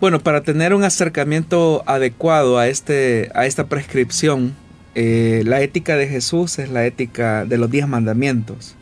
[0.00, 4.54] Bueno, para tener un acercamiento adecuado a, este, a esta prescripción,
[4.94, 8.74] eh, la ética de Jesús es la ética de los diez mandamientos.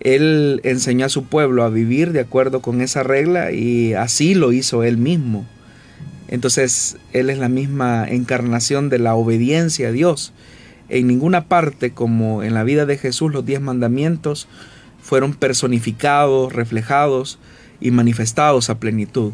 [0.00, 4.52] Él enseñó a su pueblo a vivir de acuerdo con esa regla y así lo
[4.52, 5.46] hizo él mismo.
[6.32, 10.32] Entonces, Él es la misma encarnación de la obediencia a Dios.
[10.88, 14.48] En ninguna parte, como en la vida de Jesús, los diez mandamientos
[15.02, 17.38] fueron personificados, reflejados
[17.82, 19.32] y manifestados a plenitud.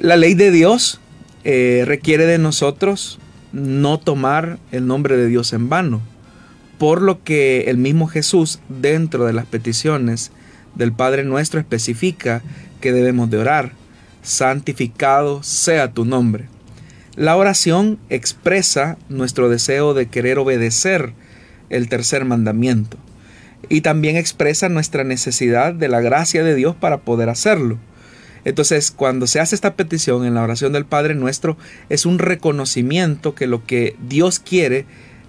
[0.00, 1.00] La ley de Dios
[1.44, 3.20] eh, requiere de nosotros
[3.52, 6.00] no tomar el nombre de Dios en vano,
[6.78, 10.32] por lo que el mismo Jesús dentro de las peticiones
[10.74, 12.42] del Padre nuestro especifica
[12.80, 13.72] que debemos de orar,
[14.22, 16.46] santificado sea tu nombre.
[17.14, 21.12] La oración expresa nuestro deseo de querer obedecer
[21.70, 22.96] el tercer mandamiento
[23.68, 27.78] y también expresa nuestra necesidad de la gracia de Dios para poder hacerlo.
[28.44, 31.56] Entonces, cuando se hace esta petición en la oración del Padre nuestro,
[31.88, 34.86] es un reconocimiento que lo que Dios quiere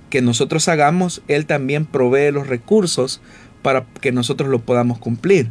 [0.10, 3.22] que nosotros hagamos, Él también provee los recursos
[3.62, 5.50] para que nosotros lo podamos cumplir.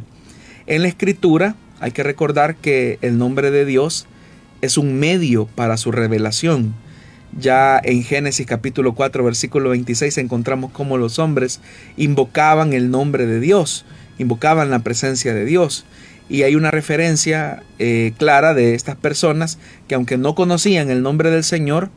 [0.67, 4.07] En la escritura hay que recordar que el nombre de Dios
[4.61, 6.73] es un medio para su revelación.
[7.37, 11.59] Ya en Génesis capítulo 4 versículo 26 encontramos cómo los hombres
[11.97, 13.85] invocaban el nombre de Dios,
[14.17, 15.85] invocaban la presencia de Dios
[16.29, 21.29] y hay una referencia eh, clara de estas personas que aunque no conocían el nombre
[21.29, 21.89] del Señor,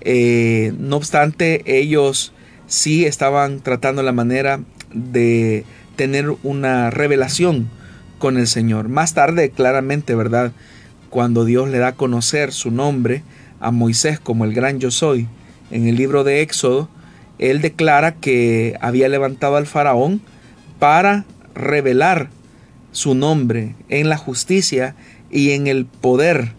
[0.00, 2.32] eh, no obstante ellos
[2.66, 4.60] sí estaban tratando la manera
[4.92, 5.64] de
[5.96, 7.68] tener una revelación
[8.18, 8.88] con el Señor.
[8.88, 10.52] Más tarde, claramente, ¿verdad?
[11.10, 13.22] Cuando Dios le da a conocer su nombre
[13.60, 15.28] a Moisés como el gran yo soy,
[15.70, 16.88] en el libro de Éxodo,
[17.38, 20.20] él declara que había levantado al faraón
[20.78, 22.28] para revelar
[22.92, 24.94] su nombre en la justicia
[25.30, 26.52] y en el poder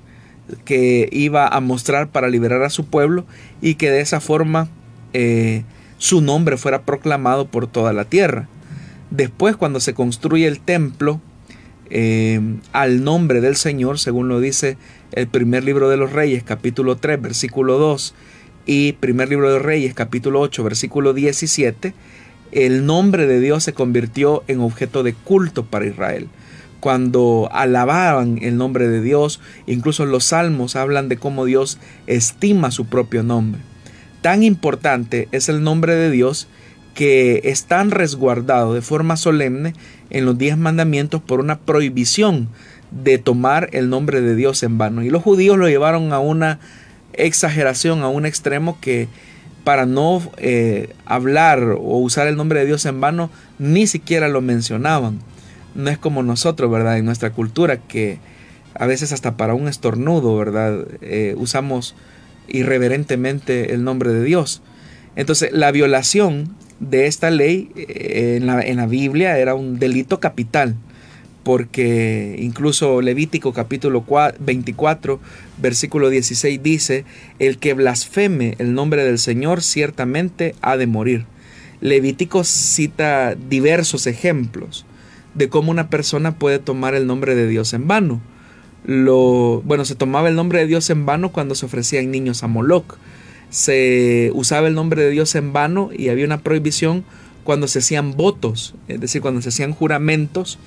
[0.65, 3.25] que iba a mostrar para liberar a su pueblo
[3.61, 4.67] y que de esa forma
[5.13, 5.63] eh,
[5.97, 8.49] su nombre fuera proclamado por toda la tierra.
[9.09, 11.21] Después cuando se construye el templo
[11.89, 12.41] eh,
[12.71, 14.77] al nombre del Señor, según lo dice
[15.11, 18.15] el primer libro de los Reyes capítulo 3 versículo 2
[18.65, 21.93] y primer libro de los Reyes capítulo 8 versículo 17,
[22.53, 26.27] el nombre de Dios se convirtió en objeto de culto para Israel.
[26.79, 32.85] Cuando alababan el nombre de Dios, incluso los salmos hablan de cómo Dios estima su
[32.85, 33.61] propio nombre.
[34.21, 36.47] Tan importante es el nombre de Dios
[36.93, 39.73] que es tan resguardado de forma solemne
[40.09, 42.49] en los diez mandamientos por una prohibición
[42.91, 45.03] de tomar el nombre de Dios en vano.
[45.03, 46.59] Y los judíos lo llevaron a una
[47.13, 49.07] exageración, a un extremo que
[49.63, 54.41] para no eh, hablar o usar el nombre de Dios en vano, ni siquiera lo
[54.41, 55.19] mencionaban.
[55.75, 56.97] No es como nosotros, ¿verdad?
[56.97, 58.19] En nuestra cultura, que
[58.75, 60.85] a veces hasta para un estornudo, ¿verdad?
[61.01, 61.95] Eh, usamos
[62.47, 64.61] irreverentemente el nombre de Dios.
[65.15, 70.19] Entonces, la violación de esta ley eh, en, la, en la Biblia era un delito
[70.19, 70.75] capital
[71.43, 74.05] porque incluso Levítico capítulo
[74.39, 75.19] 24,
[75.57, 77.05] versículo 16 dice,
[77.39, 81.25] el que blasfeme el nombre del Señor ciertamente ha de morir.
[81.81, 84.85] Levítico cita diversos ejemplos
[85.33, 88.21] de cómo una persona puede tomar el nombre de Dios en vano.
[88.85, 92.47] Lo, bueno, se tomaba el nombre de Dios en vano cuando se ofrecían niños a
[92.47, 92.97] Moloch.
[93.49, 97.03] Se usaba el nombre de Dios en vano y había una prohibición
[97.43, 100.59] cuando se hacían votos, es decir, cuando se hacían juramentos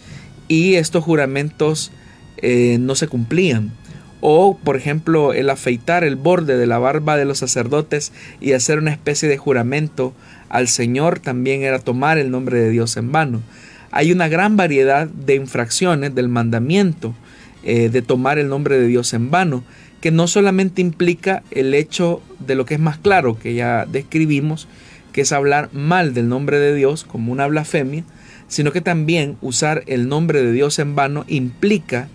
[0.48, 1.92] y estos juramentos
[2.38, 3.72] eh, no se cumplían.
[4.20, 8.78] O, por ejemplo, el afeitar el borde de la barba de los sacerdotes y hacer
[8.78, 10.14] una especie de juramento
[10.48, 13.42] al Señor también era tomar el nombre de Dios en vano.
[13.90, 17.14] Hay una gran variedad de infracciones del mandamiento
[17.62, 19.64] eh, de tomar el nombre de Dios en vano,
[20.00, 24.68] que no solamente implica el hecho de lo que es más claro, que ya describimos,
[25.12, 28.04] que es hablar mal del nombre de Dios como una blasfemia,
[28.48, 32.08] sino que también usar el nombre de Dios en vano implica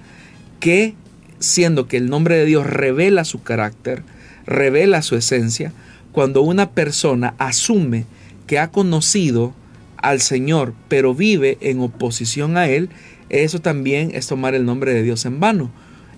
[0.59, 0.95] que,
[1.39, 4.03] siendo que el nombre de Dios revela su carácter,
[4.45, 5.73] revela su esencia,
[6.11, 8.05] cuando una persona asume
[8.47, 9.53] que ha conocido
[9.97, 12.89] al Señor, pero vive en oposición a Él,
[13.29, 15.71] eso también es tomar el nombre de Dios en vano.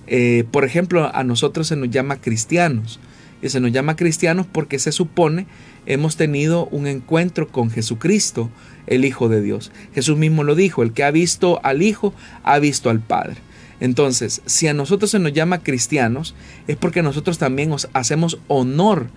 [0.07, 2.99] Eh, por ejemplo, a nosotros se nos llama cristianos.
[3.43, 5.45] Y se nos llama cristianos porque se supone
[5.85, 8.49] hemos tenido un encuentro con Jesucristo,
[8.87, 9.71] el Hijo de Dios.
[9.93, 13.35] Jesús mismo lo dijo, el que ha visto al Hijo ha visto al Padre.
[13.81, 16.35] Entonces, si a nosotros se nos llama cristianos,
[16.67, 19.07] es porque nosotros también nos hacemos honor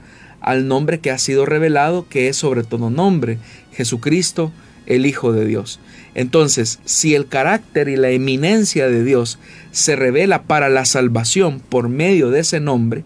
[0.40, 3.38] al nombre que ha sido revelado, que es sobre todo nombre,
[3.72, 4.50] Jesucristo,
[4.86, 5.78] el Hijo de Dios.
[6.14, 9.38] Entonces, si el carácter y la eminencia de Dios
[9.70, 13.04] se revela para la salvación por medio de ese nombre,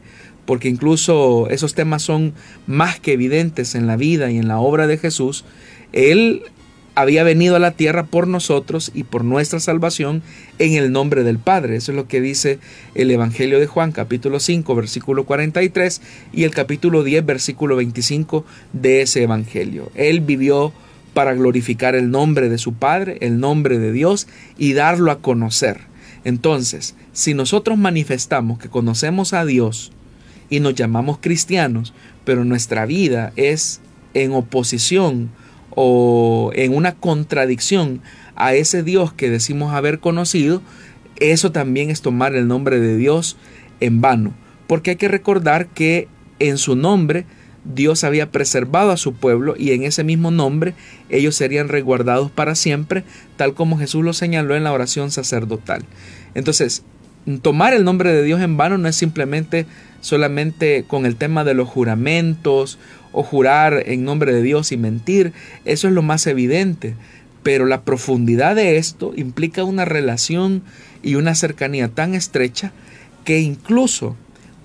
[0.51, 2.35] porque incluso esos temas son
[2.67, 5.45] más que evidentes en la vida y en la obra de Jesús,
[5.93, 6.43] Él
[6.97, 10.25] había venido a la tierra por nosotros y por nuestra salvación
[10.59, 11.77] en el nombre del Padre.
[11.77, 12.59] Eso es lo que dice
[12.97, 19.03] el Evangelio de Juan capítulo 5 versículo 43 y el capítulo 10 versículo 25 de
[19.03, 19.93] ese Evangelio.
[19.95, 20.73] Él vivió
[21.15, 24.27] para glorificar el nombre de su Padre, el nombre de Dios
[24.59, 25.83] y darlo a conocer.
[26.25, 29.93] Entonces, si nosotros manifestamos que conocemos a Dios,
[30.51, 33.81] y nos llamamos cristianos, pero nuestra vida es
[34.13, 35.31] en oposición
[35.71, 38.03] o en una contradicción
[38.35, 40.63] a ese Dios que decimos haber conocido,
[41.21, 43.37] eso también es tomar el nombre de Dios
[43.81, 44.35] en vano.
[44.67, 46.09] Porque hay que recordar que
[46.39, 47.27] en su nombre
[47.65, 50.75] Dios había preservado a su pueblo y en ese mismo nombre
[51.11, 53.05] ellos serían resguardados para siempre,
[53.37, 55.85] tal como Jesús lo señaló en la oración sacerdotal.
[56.35, 56.83] Entonces,
[57.43, 59.67] tomar el nombre de Dios en vano no es simplemente
[60.01, 62.79] solamente con el tema de los juramentos
[63.13, 65.33] o jurar en nombre de Dios y mentir,
[65.65, 66.95] eso es lo más evidente.
[67.43, 70.63] Pero la profundidad de esto implica una relación
[71.03, 72.73] y una cercanía tan estrecha
[73.25, 74.17] que incluso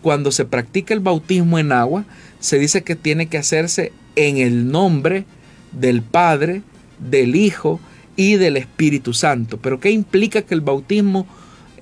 [0.02, 2.06] cuando se practica el bautismo en agua,
[2.39, 5.26] se dice que tiene que hacerse en el nombre
[5.71, 6.62] del Padre,
[7.00, 7.80] del Hijo
[8.15, 9.58] y del Espíritu Santo.
[9.58, 11.26] Pero ¿qué implica que el bautismo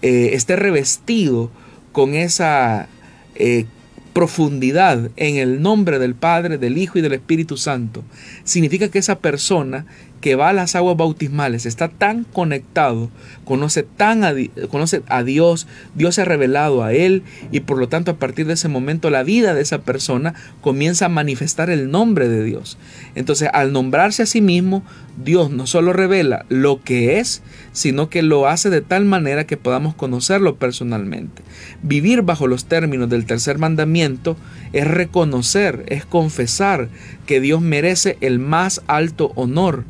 [0.01, 1.51] eh, esté revestido
[1.91, 2.87] con esa
[3.35, 3.65] eh,
[4.13, 8.03] profundidad en el nombre del Padre, del Hijo y del Espíritu Santo,
[8.43, 9.85] significa que esa persona
[10.23, 13.09] que va a las aguas bautismales está tan conectado,
[13.43, 14.33] conoce, tan a,
[14.69, 18.47] conoce a Dios, Dios se ha revelado a él y por lo tanto a partir
[18.47, 22.77] de ese momento la vida de esa persona comienza a manifestar el nombre de Dios.
[23.15, 24.81] Entonces al nombrarse a sí mismo,
[25.21, 27.43] Dios no solo revela lo que es,
[27.73, 31.41] sino que lo hace de tal manera que podamos conocerlo personalmente.
[31.81, 34.37] Vivir bajo los términos del tercer mandamiento
[34.71, 36.87] es reconocer, es confesar
[37.25, 39.83] que Dios merece el más alto honor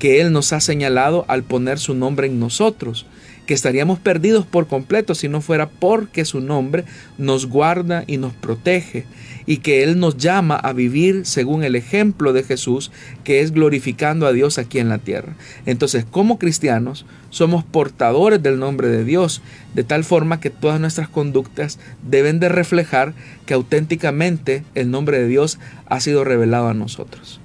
[0.00, 3.06] que Él nos ha señalado al poner su nombre en nosotros,
[3.46, 6.84] que estaríamos perdidos por completo si no fuera porque su nombre
[7.18, 9.04] nos guarda y nos protege
[9.46, 12.92] y que Él nos llama a vivir según el ejemplo de Jesús,
[13.24, 15.34] que es glorificando a Dios aquí en la tierra.
[15.66, 19.42] Entonces, como cristianos, somos portadores del nombre de Dios,
[19.74, 21.78] de tal forma que todas nuestras conductas
[22.08, 23.12] deben de reflejar
[23.46, 27.39] que auténticamente el nombre de Dios ha sido revelado a nosotros.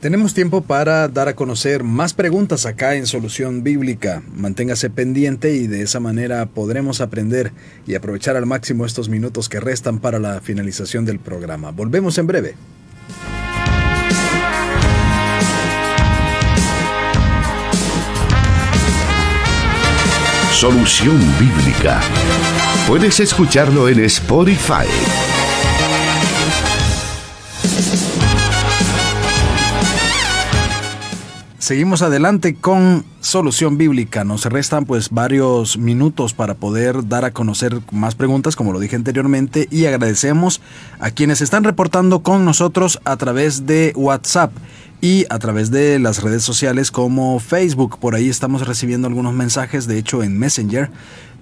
[0.00, 4.22] Tenemos tiempo para dar a conocer más preguntas acá en Solución Bíblica.
[4.32, 7.50] Manténgase pendiente y de esa manera podremos aprender
[7.84, 11.72] y aprovechar al máximo estos minutos que restan para la finalización del programa.
[11.72, 12.54] Volvemos en breve.
[20.52, 22.00] Solución Bíblica.
[22.86, 24.86] Puedes escucharlo en Spotify
[31.68, 34.24] Seguimos adelante con Solución Bíblica.
[34.24, 38.96] Nos restan pues varios minutos para poder dar a conocer más preguntas, como lo dije
[38.96, 40.62] anteriormente, y agradecemos
[40.98, 44.50] a quienes están reportando con nosotros a través de WhatsApp
[45.02, 47.98] y a través de las redes sociales como Facebook.
[47.98, 50.90] Por ahí estamos recibiendo algunos mensajes, de hecho en Messenger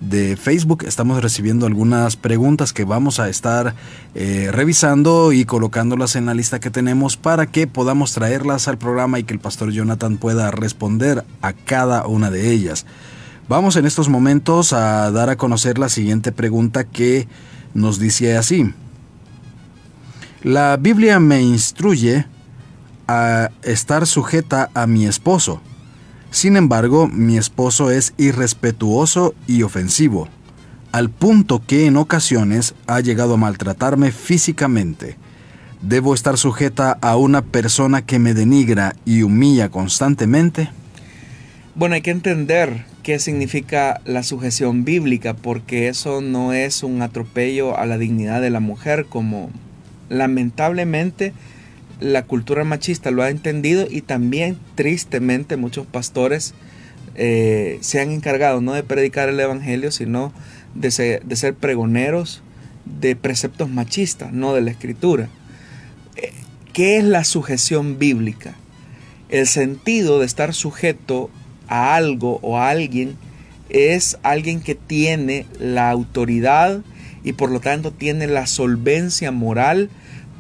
[0.01, 3.75] de Facebook estamos recibiendo algunas preguntas que vamos a estar
[4.15, 9.19] eh, revisando y colocándolas en la lista que tenemos para que podamos traerlas al programa
[9.19, 12.85] y que el pastor Jonathan pueda responder a cada una de ellas.
[13.49, 17.29] Vamos en estos momentos a dar a conocer la siguiente pregunta que
[17.75, 18.75] nos dice así.
[20.43, 22.27] La Biblia me instruye
[23.09, 25.61] a estar sujeta a mi esposo.
[26.31, 30.29] Sin embargo, mi esposo es irrespetuoso y ofensivo,
[30.93, 35.16] al punto que en ocasiones ha llegado a maltratarme físicamente.
[35.83, 40.70] ¿Debo estar sujeta a una persona que me denigra y humilla constantemente?
[41.74, 47.79] Bueno, hay que entender qué significa la sujeción bíblica, porque eso no es un atropello
[47.79, 49.51] a la dignidad de la mujer, como
[50.09, 51.35] lamentablemente
[52.01, 56.55] la cultura machista lo ha entendido y también tristemente muchos pastores
[57.15, 60.33] eh, se han encargado no de predicar el Evangelio, sino
[60.75, 62.43] de ser, de ser pregoneros
[62.85, 65.29] de preceptos machistas, no de la escritura.
[66.17, 66.33] Eh,
[66.73, 68.55] ¿Qué es la sujeción bíblica?
[69.29, 71.31] El sentido de estar sujeto
[71.69, 73.17] a algo o a alguien
[73.69, 76.81] es alguien que tiene la autoridad
[77.25, 79.91] y por lo tanto tiene la solvencia moral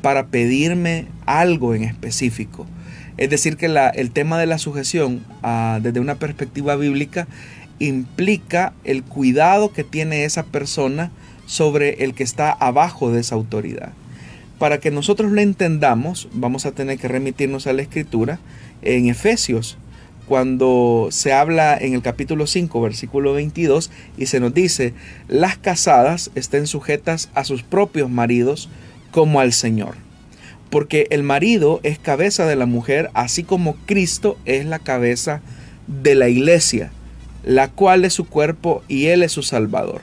[0.02, 2.66] para pedirme algo en específico.
[3.16, 7.26] Es decir, que el tema de la sujeción ah, desde una perspectiva bíblica
[7.78, 11.10] implica el cuidado que tiene esa persona
[11.46, 13.92] sobre el que está abajo de esa autoridad.
[14.58, 18.38] Para que nosotros lo entendamos, vamos a tener que remitirnos a la escritura
[18.82, 19.78] en Efesios,
[20.26, 24.92] cuando se habla en el capítulo 5, versículo 22, y se nos dice,
[25.28, 28.68] las casadas estén sujetas a sus propios maridos,
[29.16, 29.94] como al Señor.
[30.68, 35.40] Porque el marido es cabeza de la mujer, así como Cristo es la cabeza
[35.86, 36.92] de la iglesia,
[37.42, 40.02] la cual es su cuerpo y Él es su Salvador.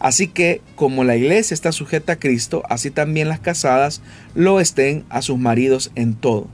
[0.00, 4.02] Así que como la iglesia está sujeta a Cristo, así también las casadas
[4.34, 6.48] lo estén a sus maridos en todo.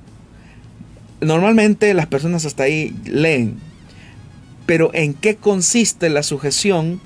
[1.22, 3.54] Normalmente las personas hasta ahí leen,
[4.66, 7.00] pero ¿en qué consiste la sujeción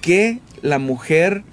[0.00, 1.44] que la mujer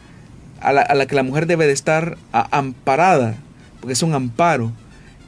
[0.61, 3.35] a la, que la mujer debe de estar amparada,
[3.79, 4.71] porque es un amparo.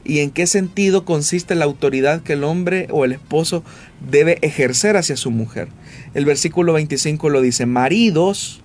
[0.04, 3.64] ¿Y en qué sentido consiste la autoridad que el hombre o el esposo
[4.10, 5.68] debe ejercer hacia su mujer?
[6.14, 8.62] El versículo 25 lo dice, maridos,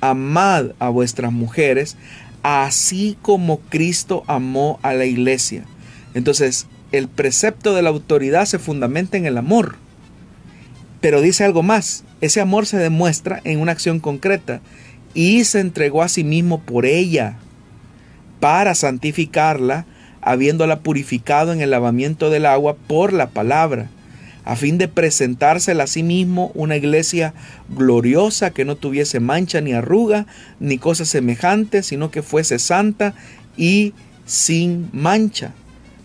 [0.00, 1.96] amad a vuestras mujeres,
[2.42, 5.64] así como Cristo amó a la iglesia.
[6.14, 9.76] Entonces, el precepto de la autoridad se fundamenta en el amor.
[11.00, 14.60] Pero dice algo más, ese amor se demuestra en una acción concreta
[15.14, 17.38] y se entregó a sí mismo por ella
[18.38, 19.86] para santificarla,
[20.22, 23.90] habiéndola purificado en el lavamiento del agua por la palabra,
[24.44, 27.34] a fin de presentársela a sí mismo una iglesia
[27.68, 30.26] gloriosa que no tuviese mancha ni arruga
[30.58, 33.14] ni cosa semejante, sino que fuese santa
[33.56, 33.92] y
[34.24, 35.52] sin mancha.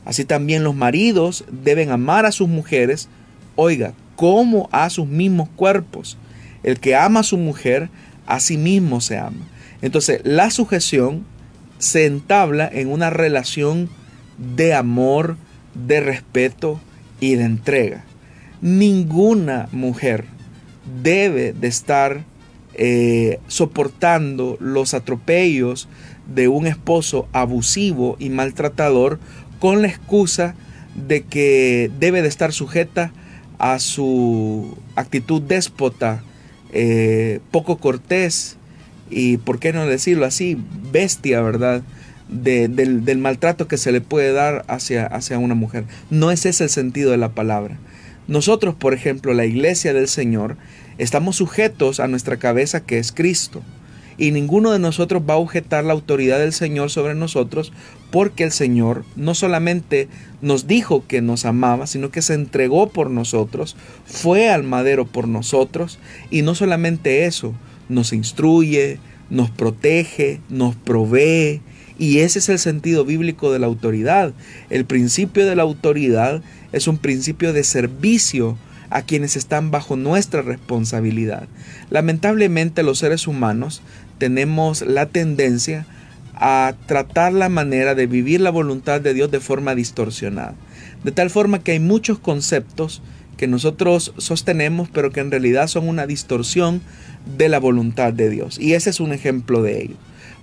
[0.04, 3.08] Así también los maridos deben amar a sus mujeres,
[3.56, 6.18] oiga, como a sus mismos cuerpos.
[6.64, 7.90] El que ama a su mujer
[8.26, 9.48] a sí mismo se ama.
[9.82, 11.26] Entonces, la sujeción
[11.78, 13.90] se entabla en una relación
[14.38, 15.38] de amor,
[15.74, 16.80] de respeto
[17.20, 18.04] y de entrega.
[18.62, 20.26] Ninguna mujer
[21.04, 22.24] debe de estar
[22.74, 25.88] eh, soportando los atropellos
[26.34, 29.20] de un esposo abusivo y maltratador
[29.60, 30.56] con la excusa
[30.96, 33.12] de que debe de estar sujeta
[33.60, 36.24] a su actitud déspota,
[36.76, 38.58] eh, poco cortés
[39.10, 40.58] y, ¿por qué no decirlo así?,
[40.92, 41.82] bestia, ¿verdad?
[42.28, 45.86] del, maltrato que se le puede dar hacia, hacia una mujer.
[46.10, 47.78] No es ese el sentido de la palabra.
[48.28, 50.58] Nosotros, por ejemplo, la iglesia del Señor,
[50.98, 53.62] estamos sujetos a nuestra cabeza que es Cristo.
[54.18, 57.74] Y ninguno de nosotros va a objetar la autoridad del Señor sobre nosotros
[58.12, 60.08] porque el Señor no solamente
[60.42, 65.28] nos dijo que nos amaba, sino que se entregó por nosotros, fue al madero por
[65.28, 66.00] nosotros
[66.32, 67.54] y no solamente eso,
[67.90, 69.00] nos instruye,
[69.30, 71.62] nos protege, nos provee,
[71.98, 74.34] y ese es el sentido bíblico de la autoridad.
[74.70, 76.42] El principio de la autoridad
[76.74, 78.58] es un principio de servicio
[78.90, 81.48] a quienes están bajo nuestra responsabilidad.
[81.90, 83.82] Lamentablemente los seres humanos
[84.18, 85.86] tenemos la tendencia
[86.36, 90.56] a tratar la manera de vivir la voluntad de Dios de forma distorsionada.
[91.04, 93.02] De tal forma que hay muchos conceptos
[93.38, 96.82] que nosotros sostenemos pero que en realidad son una distorsión
[97.38, 98.60] de la voluntad de Dios.
[98.60, 99.96] Y ese es un ejemplo de ello.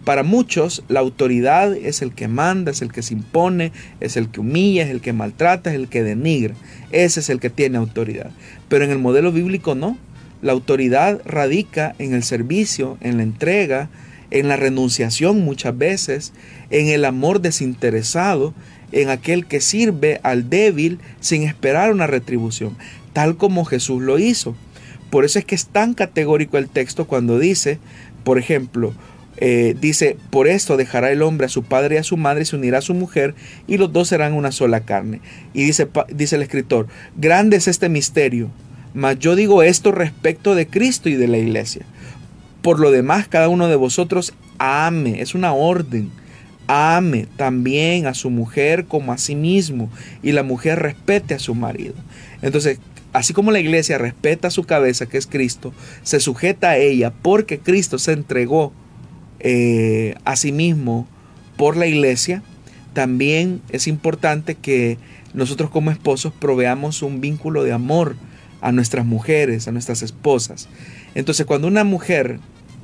[0.04, 3.70] Para muchos, la autoridad es el que manda, es el que se impone,
[4.00, 6.54] es el que humilla, es el que maltrata, es el que denigra.
[6.90, 8.30] Ese es el que tiene autoridad.
[8.68, 9.96] Pero en el modelo bíblico no.
[10.42, 13.88] La autoridad radica en el servicio, en la entrega,
[14.32, 16.32] en la renunciación muchas veces,
[16.70, 18.52] en el amor desinteresado,
[18.90, 22.76] en aquel que sirve al débil sin esperar una retribución,
[23.12, 24.56] tal como Jesús lo hizo.
[25.10, 27.78] Por eso es que es tan categórico el texto cuando dice,
[28.24, 28.94] por ejemplo,
[29.36, 32.46] eh, dice, por esto dejará el hombre a su padre y a su madre y
[32.46, 33.34] se unirá a su mujer
[33.66, 35.20] y los dos serán una sola carne.
[35.54, 38.50] Y dice, dice el escritor, grande es este misterio,
[38.94, 41.86] mas yo digo esto respecto de Cristo y de la iglesia.
[42.60, 46.10] Por lo demás, cada uno de vosotros ame, es una orden,
[46.66, 49.90] ame también a su mujer como a sí mismo
[50.22, 51.94] y la mujer respete a su marido.
[52.40, 52.78] Entonces,
[53.12, 55.72] así como la iglesia respeta a su cabeza, que es Cristo,
[56.02, 58.72] se sujeta a ella porque Cristo se entregó
[59.40, 61.08] eh, asimismo
[61.56, 62.42] por la iglesia,
[62.92, 64.98] también es importante que
[65.34, 68.16] nosotros como esposos proveamos un vínculo de amor
[68.62, 70.68] a nuestras mujeres, a nuestras esposas.
[71.14, 72.38] Entonces cuando una mujer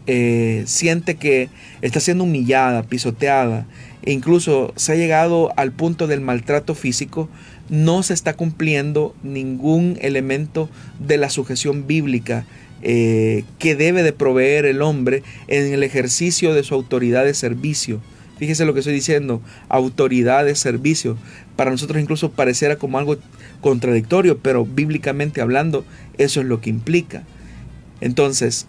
[0.07, 1.49] eh, siente que
[1.81, 3.66] está siendo humillada, pisoteada,
[4.03, 7.29] e incluso se ha llegado al punto del maltrato físico,
[7.68, 12.47] no se está cumpliendo ningún elemento de la sujeción bíblica
[12.81, 18.01] eh, que debe de proveer el hombre en el ejercicio de su autoridad de servicio.
[18.39, 21.18] Fíjese lo que estoy diciendo, autoridad de servicio.
[21.57, 23.16] Para nosotros incluso pareciera como algo
[23.61, 25.85] contradictorio, pero bíblicamente hablando,
[26.17, 27.25] eso es lo que implica.
[28.01, 28.67] Entonces,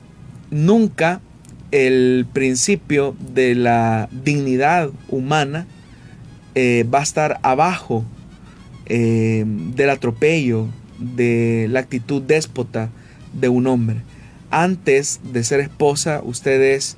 [0.51, 1.21] nunca
[1.71, 5.67] el principio de la dignidad humana
[6.55, 8.03] eh, va a estar abajo
[8.87, 10.67] eh, del atropello,
[10.97, 12.89] de la actitud déspota,
[13.33, 13.97] de un hombre.
[14.49, 16.97] Antes de ser esposa, usted es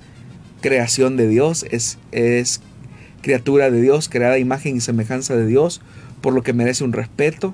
[0.61, 2.61] creación de Dios, es, es
[3.21, 5.81] criatura de Dios, creada imagen y semejanza de Dios,
[6.21, 7.53] por lo que merece un respeto.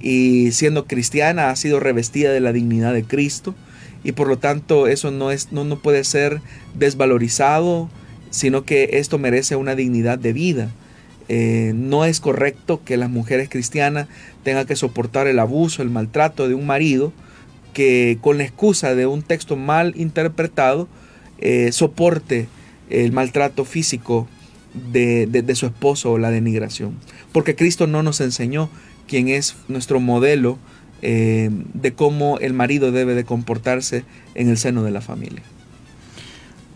[0.00, 3.54] Y siendo cristiana ha sido revestida de la dignidad de Cristo.
[4.04, 6.40] Y por lo tanto eso no, es, no, no puede ser
[6.74, 7.88] desvalorizado,
[8.30, 10.70] sino que esto merece una dignidad de vida.
[11.28, 14.06] Eh, no es correcto que las mujeres cristianas
[14.44, 17.12] tengan que soportar el abuso, el maltrato de un marido
[17.72, 20.88] que con la excusa de un texto mal interpretado
[21.38, 22.48] eh, soporte
[22.88, 24.28] el maltrato físico
[24.90, 26.94] de, su esposo o la denigración.
[27.32, 28.70] Porque Cristo no nos enseñó
[29.06, 30.58] quién es nuestro modelo
[31.02, 34.04] eh, de cómo el marido debe de comportarse
[34.34, 35.42] en el seno de la familia.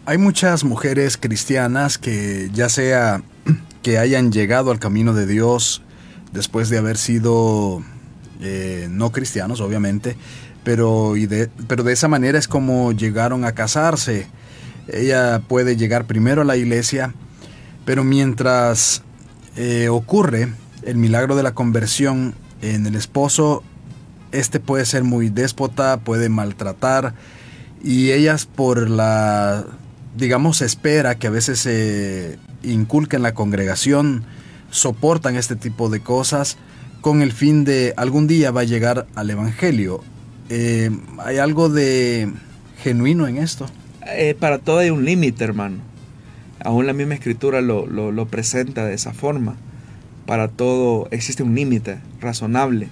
[0.07, 3.23] Hay muchas mujeres cristianas que ya sea
[3.83, 5.83] que hayan llegado al camino de Dios
[6.33, 7.83] después de haber sido
[8.41, 10.17] eh, no cristianos, obviamente,
[10.65, 14.27] pero, de, pero de esa manera es como llegaron a casarse.
[14.89, 17.15] Ella puede llegar primero a la iglesia,
[17.85, 19.03] pero mientras
[19.57, 20.49] eh, ocurre
[20.83, 23.63] el milagro de la conversión en el esposo,
[24.33, 27.15] este puede ser muy déspota, puede maltratar,
[27.83, 29.65] y ellas por la,
[30.17, 34.25] digamos, espera que a veces se inculque en la congregación,
[34.71, 36.59] soportan este tipo de cosas
[37.01, 40.03] con el fin de algún día va a llegar al Evangelio.
[40.51, 42.31] Eh, ¿Hay algo de
[42.83, 43.67] genuino en esto?
[44.07, 45.79] Eh, para todo hay un límite, hermano.
[46.63, 49.57] Aún la misma escritura lo, lo presenta de esa forma.
[50.27, 52.89] Para todo existe un límite razonable.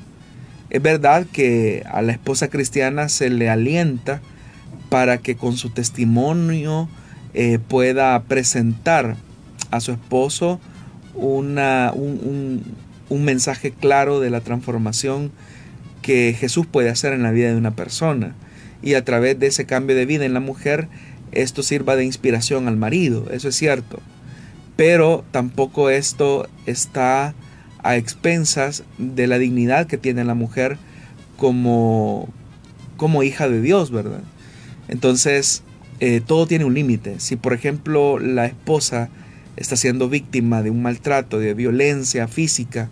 [0.71, 4.21] Es verdad que a la esposa cristiana se le alienta
[4.89, 6.89] para que con su testimonio
[7.35, 9.17] eh, pueda presentar
[9.71, 10.61] a su esposo
[11.15, 12.63] un, un,
[13.09, 15.31] un mensaje claro de la transformación
[16.03, 18.35] que Jesús puede hacer en la vida de una persona.
[18.83, 20.89] Y a través de ese cambio de vida en la mujer,
[21.33, 24.01] esto sirva de inspiración al marido, eso es cierto.
[24.79, 27.35] Pero tampoco esto está
[27.83, 30.79] a expensas de la dignidad que tiene la mujer
[31.37, 32.29] como,
[32.97, 34.23] como hija de Dios, ¿verdad?
[34.87, 35.65] Entonces,
[35.99, 37.19] eh, todo tiene un límite.
[37.19, 39.09] Si, por ejemplo, la esposa
[39.57, 42.89] está siendo víctima de un maltrato, de violencia física,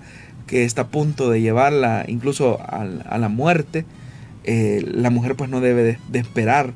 [0.49, 3.85] que está a punto de llevarla incluso a, la muerte,
[4.43, 6.73] eh, la mujer pues no debe de, esperar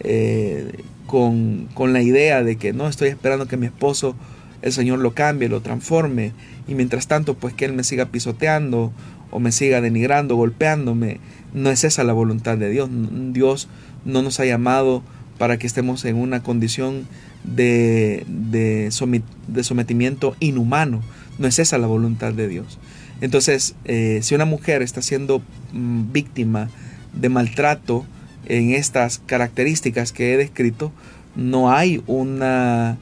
[0.00, 4.16] eh, con, con, la idea de que no estoy esperando que mi esposo,
[4.62, 6.32] el Señor lo cambie, lo transforme,
[6.66, 8.92] y mientras tanto pues que Él me siga pisoteando
[9.30, 11.20] o me siga denigrando, golpeándome.
[11.54, 12.88] No es esa la voluntad de Dios.
[13.32, 13.68] Dios
[14.04, 15.02] no nos ha llamado
[15.38, 17.06] para que estemos en una condición
[17.44, 21.00] de, de, sometimiento inhumano.
[21.38, 22.78] No es esa la voluntad de Dios.
[23.20, 25.42] Entonces, eh, si una mujer está siendo
[25.72, 26.68] mm, víctima
[27.14, 28.04] de maltrato
[28.46, 30.92] en estas características que he descrito,
[31.36, 32.98] no hay una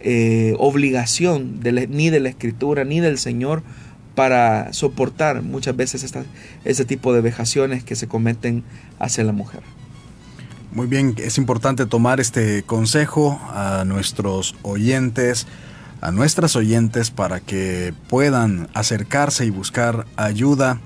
[0.00, 3.62] eh, obligación ni de la escritura ni del Señor
[4.14, 6.24] para soportar muchas veces esta,
[6.64, 8.64] ese tipo de vejaciones que se cometen
[8.98, 9.60] hacia la mujer.
[10.72, 15.46] Muy bien, es importante tomar este consejo a nuestros oyentes,
[16.00, 20.80] a nuestras oyentes para que puedan acercarse y buscar ayuda,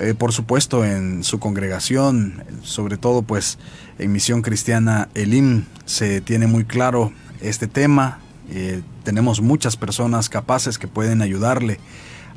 [0.00, 3.58] eh, por supuesto en su congregación, sobre todo pues
[3.98, 8.20] en Misión Cristiana Elim se tiene muy claro este tema,
[8.50, 11.78] eh, tenemos muchas personas capaces que pueden ayudarle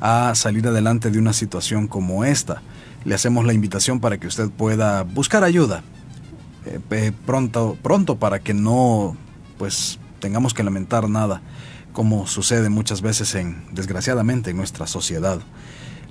[0.00, 2.62] a salir adelante de una situación como esta.
[3.04, 5.82] Le hacemos la invitación para que usted pueda buscar ayuda
[6.64, 9.16] eh, pronto, pronto para que no
[9.58, 11.42] pues tengamos que lamentar nada
[11.92, 15.40] como sucede muchas veces en desgraciadamente en nuestra sociedad.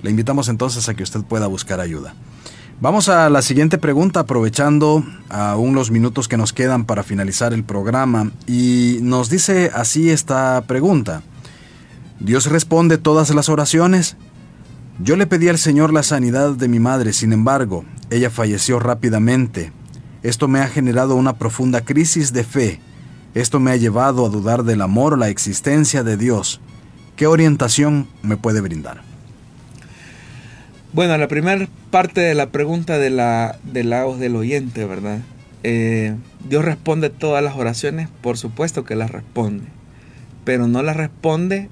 [0.02, 2.14] Le invitamos entonces a que usted pueda buscar ayuda.
[2.82, 7.64] Vamos a la siguiente pregunta aprovechando aún los minutos que nos quedan para finalizar el
[7.64, 11.22] programa y nos dice así esta pregunta.
[12.20, 14.18] ¿Dios responde todas las oraciones?
[14.98, 19.72] Yo le pedí al Señor la sanidad de mi madre, sin embargo, ella falleció rápidamente
[20.22, 22.80] esto me ha generado una profunda crisis de fe.
[23.34, 26.60] Esto me ha llevado a dudar del amor o la existencia de Dios.
[27.16, 29.11] ¿Qué orientación me puede brindar?
[30.94, 35.20] Bueno, la primera parte de la pregunta de la, del lado del oyente, ¿verdad?
[35.62, 36.14] Eh,
[36.46, 39.64] Dios responde todas las oraciones, por supuesto que las responde,
[40.44, 41.70] pero no las responde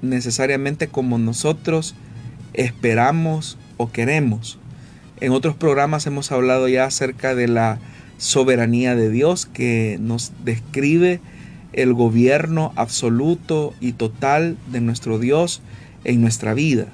[0.00, 1.94] necesariamente como nosotros
[2.54, 4.58] esperamos o queremos.
[5.20, 7.80] En otros programas hemos hablado ya acerca de la
[8.16, 11.20] soberanía de Dios que nos describe
[11.74, 15.60] el gobierno absoluto y total de nuestro Dios
[16.04, 16.86] en nuestra vida.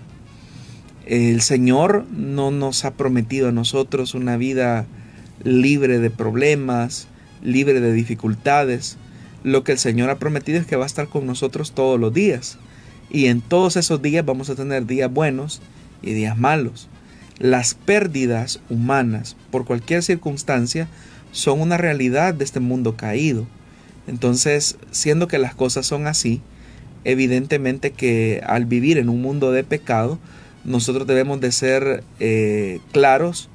[1.11, 4.87] El Señor no nos ha prometido a nosotros una vida
[5.43, 7.09] libre de problemas,
[7.43, 8.97] libre de dificultades.
[9.43, 12.15] Lo que el Señor ha prometido es que va a estar con nosotros todos los
[12.15, 12.59] días.
[13.11, 15.61] Y en todos esos días vamos a tener días buenos
[16.01, 16.89] y días malos.
[17.41, 20.87] Las pérdidas humanas por cualquier circunstancia
[21.33, 23.49] son una realidad de este mundo caído.
[24.07, 26.41] Entonces, siendo que las cosas son así,
[27.03, 30.21] evidentemente que al vivir en un mundo de pecado,
[30.65, 33.49] nosotros debemos de ser eh, claros,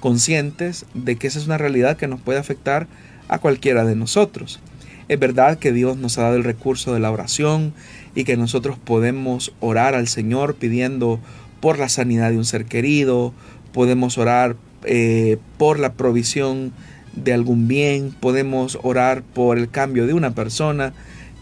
[0.00, 2.86] conscientes de que esa es una realidad que nos puede afectar
[3.28, 4.60] a cualquiera de nosotros.
[5.08, 7.74] Es verdad que Dios nos ha dado el recurso de la oración
[8.14, 11.20] y que nosotros podemos orar al Señor pidiendo
[11.60, 13.34] por la sanidad de un ser querido,
[13.72, 16.72] podemos orar eh, por la provisión
[17.14, 20.92] de algún bien, podemos orar por el cambio de una persona,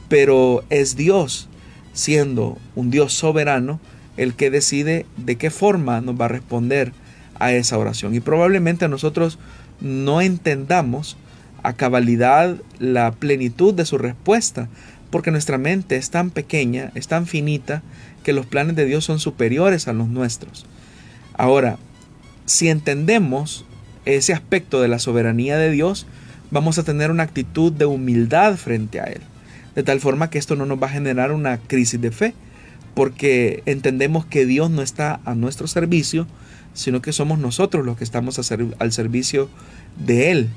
[0.08, 1.48] pero es Dios,
[1.92, 3.80] siendo un Dios soberano,
[4.18, 6.92] el que decide de qué forma nos va a responder
[7.38, 8.14] a esa oración.
[8.14, 9.38] Y probablemente nosotros
[9.80, 11.16] no entendamos
[11.62, 14.68] a cabalidad la plenitud de su respuesta,
[15.10, 17.82] porque nuestra mente es tan pequeña, es tan finita,
[18.24, 20.66] que los planes de Dios son superiores a los nuestros.
[21.34, 21.78] Ahora,
[22.44, 23.64] si entendemos
[24.04, 26.06] ese aspecto de la soberanía de Dios,
[26.50, 29.20] vamos a tener una actitud de humildad frente a Él.
[29.76, 32.34] De tal forma que esto no nos va a generar una crisis de fe,
[32.94, 36.26] porque entendemos que Dios no está a nuestro servicio,
[36.74, 38.38] sino que somos nosotros los que estamos
[38.78, 39.48] al servicio
[39.96, 40.48] de Él.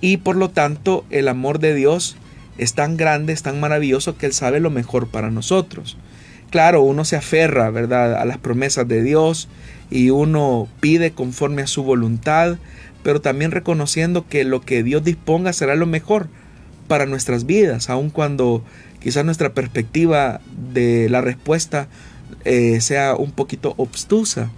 [0.00, 2.16] Y por lo tanto, el amor de Dios
[2.58, 5.96] es tan grande, es tan maravilloso que Él sabe lo mejor para nosotros.
[6.50, 9.48] Claro, uno se aferra, ¿verdad?, a las promesas de Dios
[9.90, 12.58] y uno pide conforme a su voluntad,
[13.02, 16.28] pero también reconociendo que lo que Dios disponga será lo mejor
[16.86, 18.62] para nuestras vidas, aun cuando
[19.04, 20.40] quizás nuestra perspectiva
[20.72, 21.88] de la respuesta
[22.46, 24.50] eh, sea un poquito obstusa.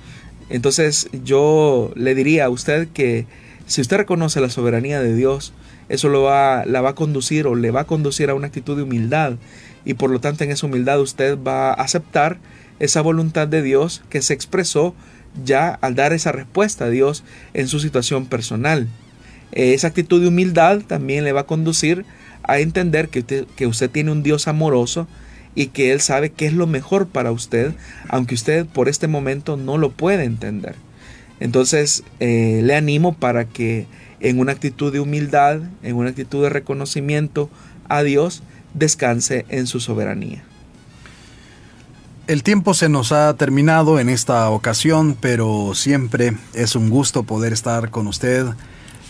[0.50, 3.26] Entonces yo le diría a usted que
[3.66, 5.52] si usted reconoce la soberanía de Dios,
[5.88, 8.76] eso lo va, la va a conducir o le va a conducir a una actitud
[8.76, 9.32] de humildad
[9.84, 12.38] y por lo tanto en esa humildad usted va a aceptar
[12.78, 14.94] esa voluntad de Dios que se expresó
[15.44, 18.86] ya al dar esa respuesta a Dios en su situación personal.
[19.50, 22.04] Esa actitud de humildad también le va a conducir
[22.46, 25.06] a entender que usted, que usted tiene un Dios amoroso
[25.54, 27.74] y que Él sabe qué es lo mejor para usted,
[28.08, 30.76] aunque usted por este momento no lo puede entender.
[31.40, 33.86] Entonces eh, le animo para que
[34.20, 37.50] en una actitud de humildad, en una actitud de reconocimiento
[37.88, 38.42] a Dios,
[38.74, 40.44] descanse en su soberanía.
[42.26, 47.52] El tiempo se nos ha terminado en esta ocasión, pero siempre es un gusto poder
[47.52, 48.46] estar con usted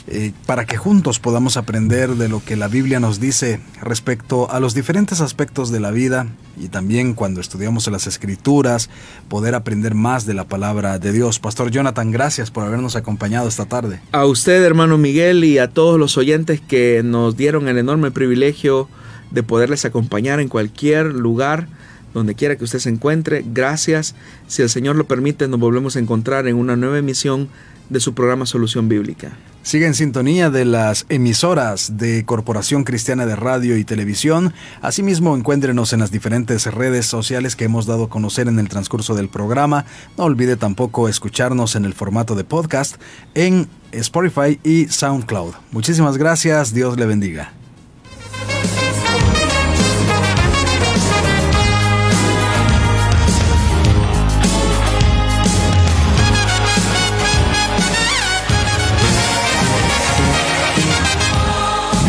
[0.09, 4.61] eh, para que juntos podamos aprender de lo que la Biblia nos dice respecto a
[4.61, 8.89] los diferentes aspectos de la vida y también cuando estudiamos las escrituras,
[9.29, 11.41] poder aprender más de la palabra de Dios.
[11.41, 14.01] Pastor Jonathan, gracias por habernos acompañado esta tarde.
[14.13, 18.89] A usted, hermano Miguel, y a todos los oyentes que nos dieron el enorme privilegio
[19.33, 21.67] de poderles acompañar en cualquier lugar
[22.15, 23.45] donde quiera que usted se encuentre.
[23.45, 24.15] Gracias.
[24.47, 27.49] Si el Señor lo permite, nos volvemos a encontrar en una nueva emisión
[27.91, 29.37] de su programa Solución Bíblica.
[29.67, 34.55] Sigue en sintonía de las emisoras de Corporación Cristiana de Radio y Televisión.
[34.81, 39.17] Asimismo, encuéntrenos en las diferentes redes sociales que hemos dado a conocer en el transcurso
[39.17, 39.85] del programa.
[40.17, 43.03] No olvide tampoco escucharnos en el formato de podcast
[43.35, 45.55] en Spotify y SoundCloud.
[45.73, 46.73] Muchísimas gracias.
[46.73, 47.53] Dios le bendiga.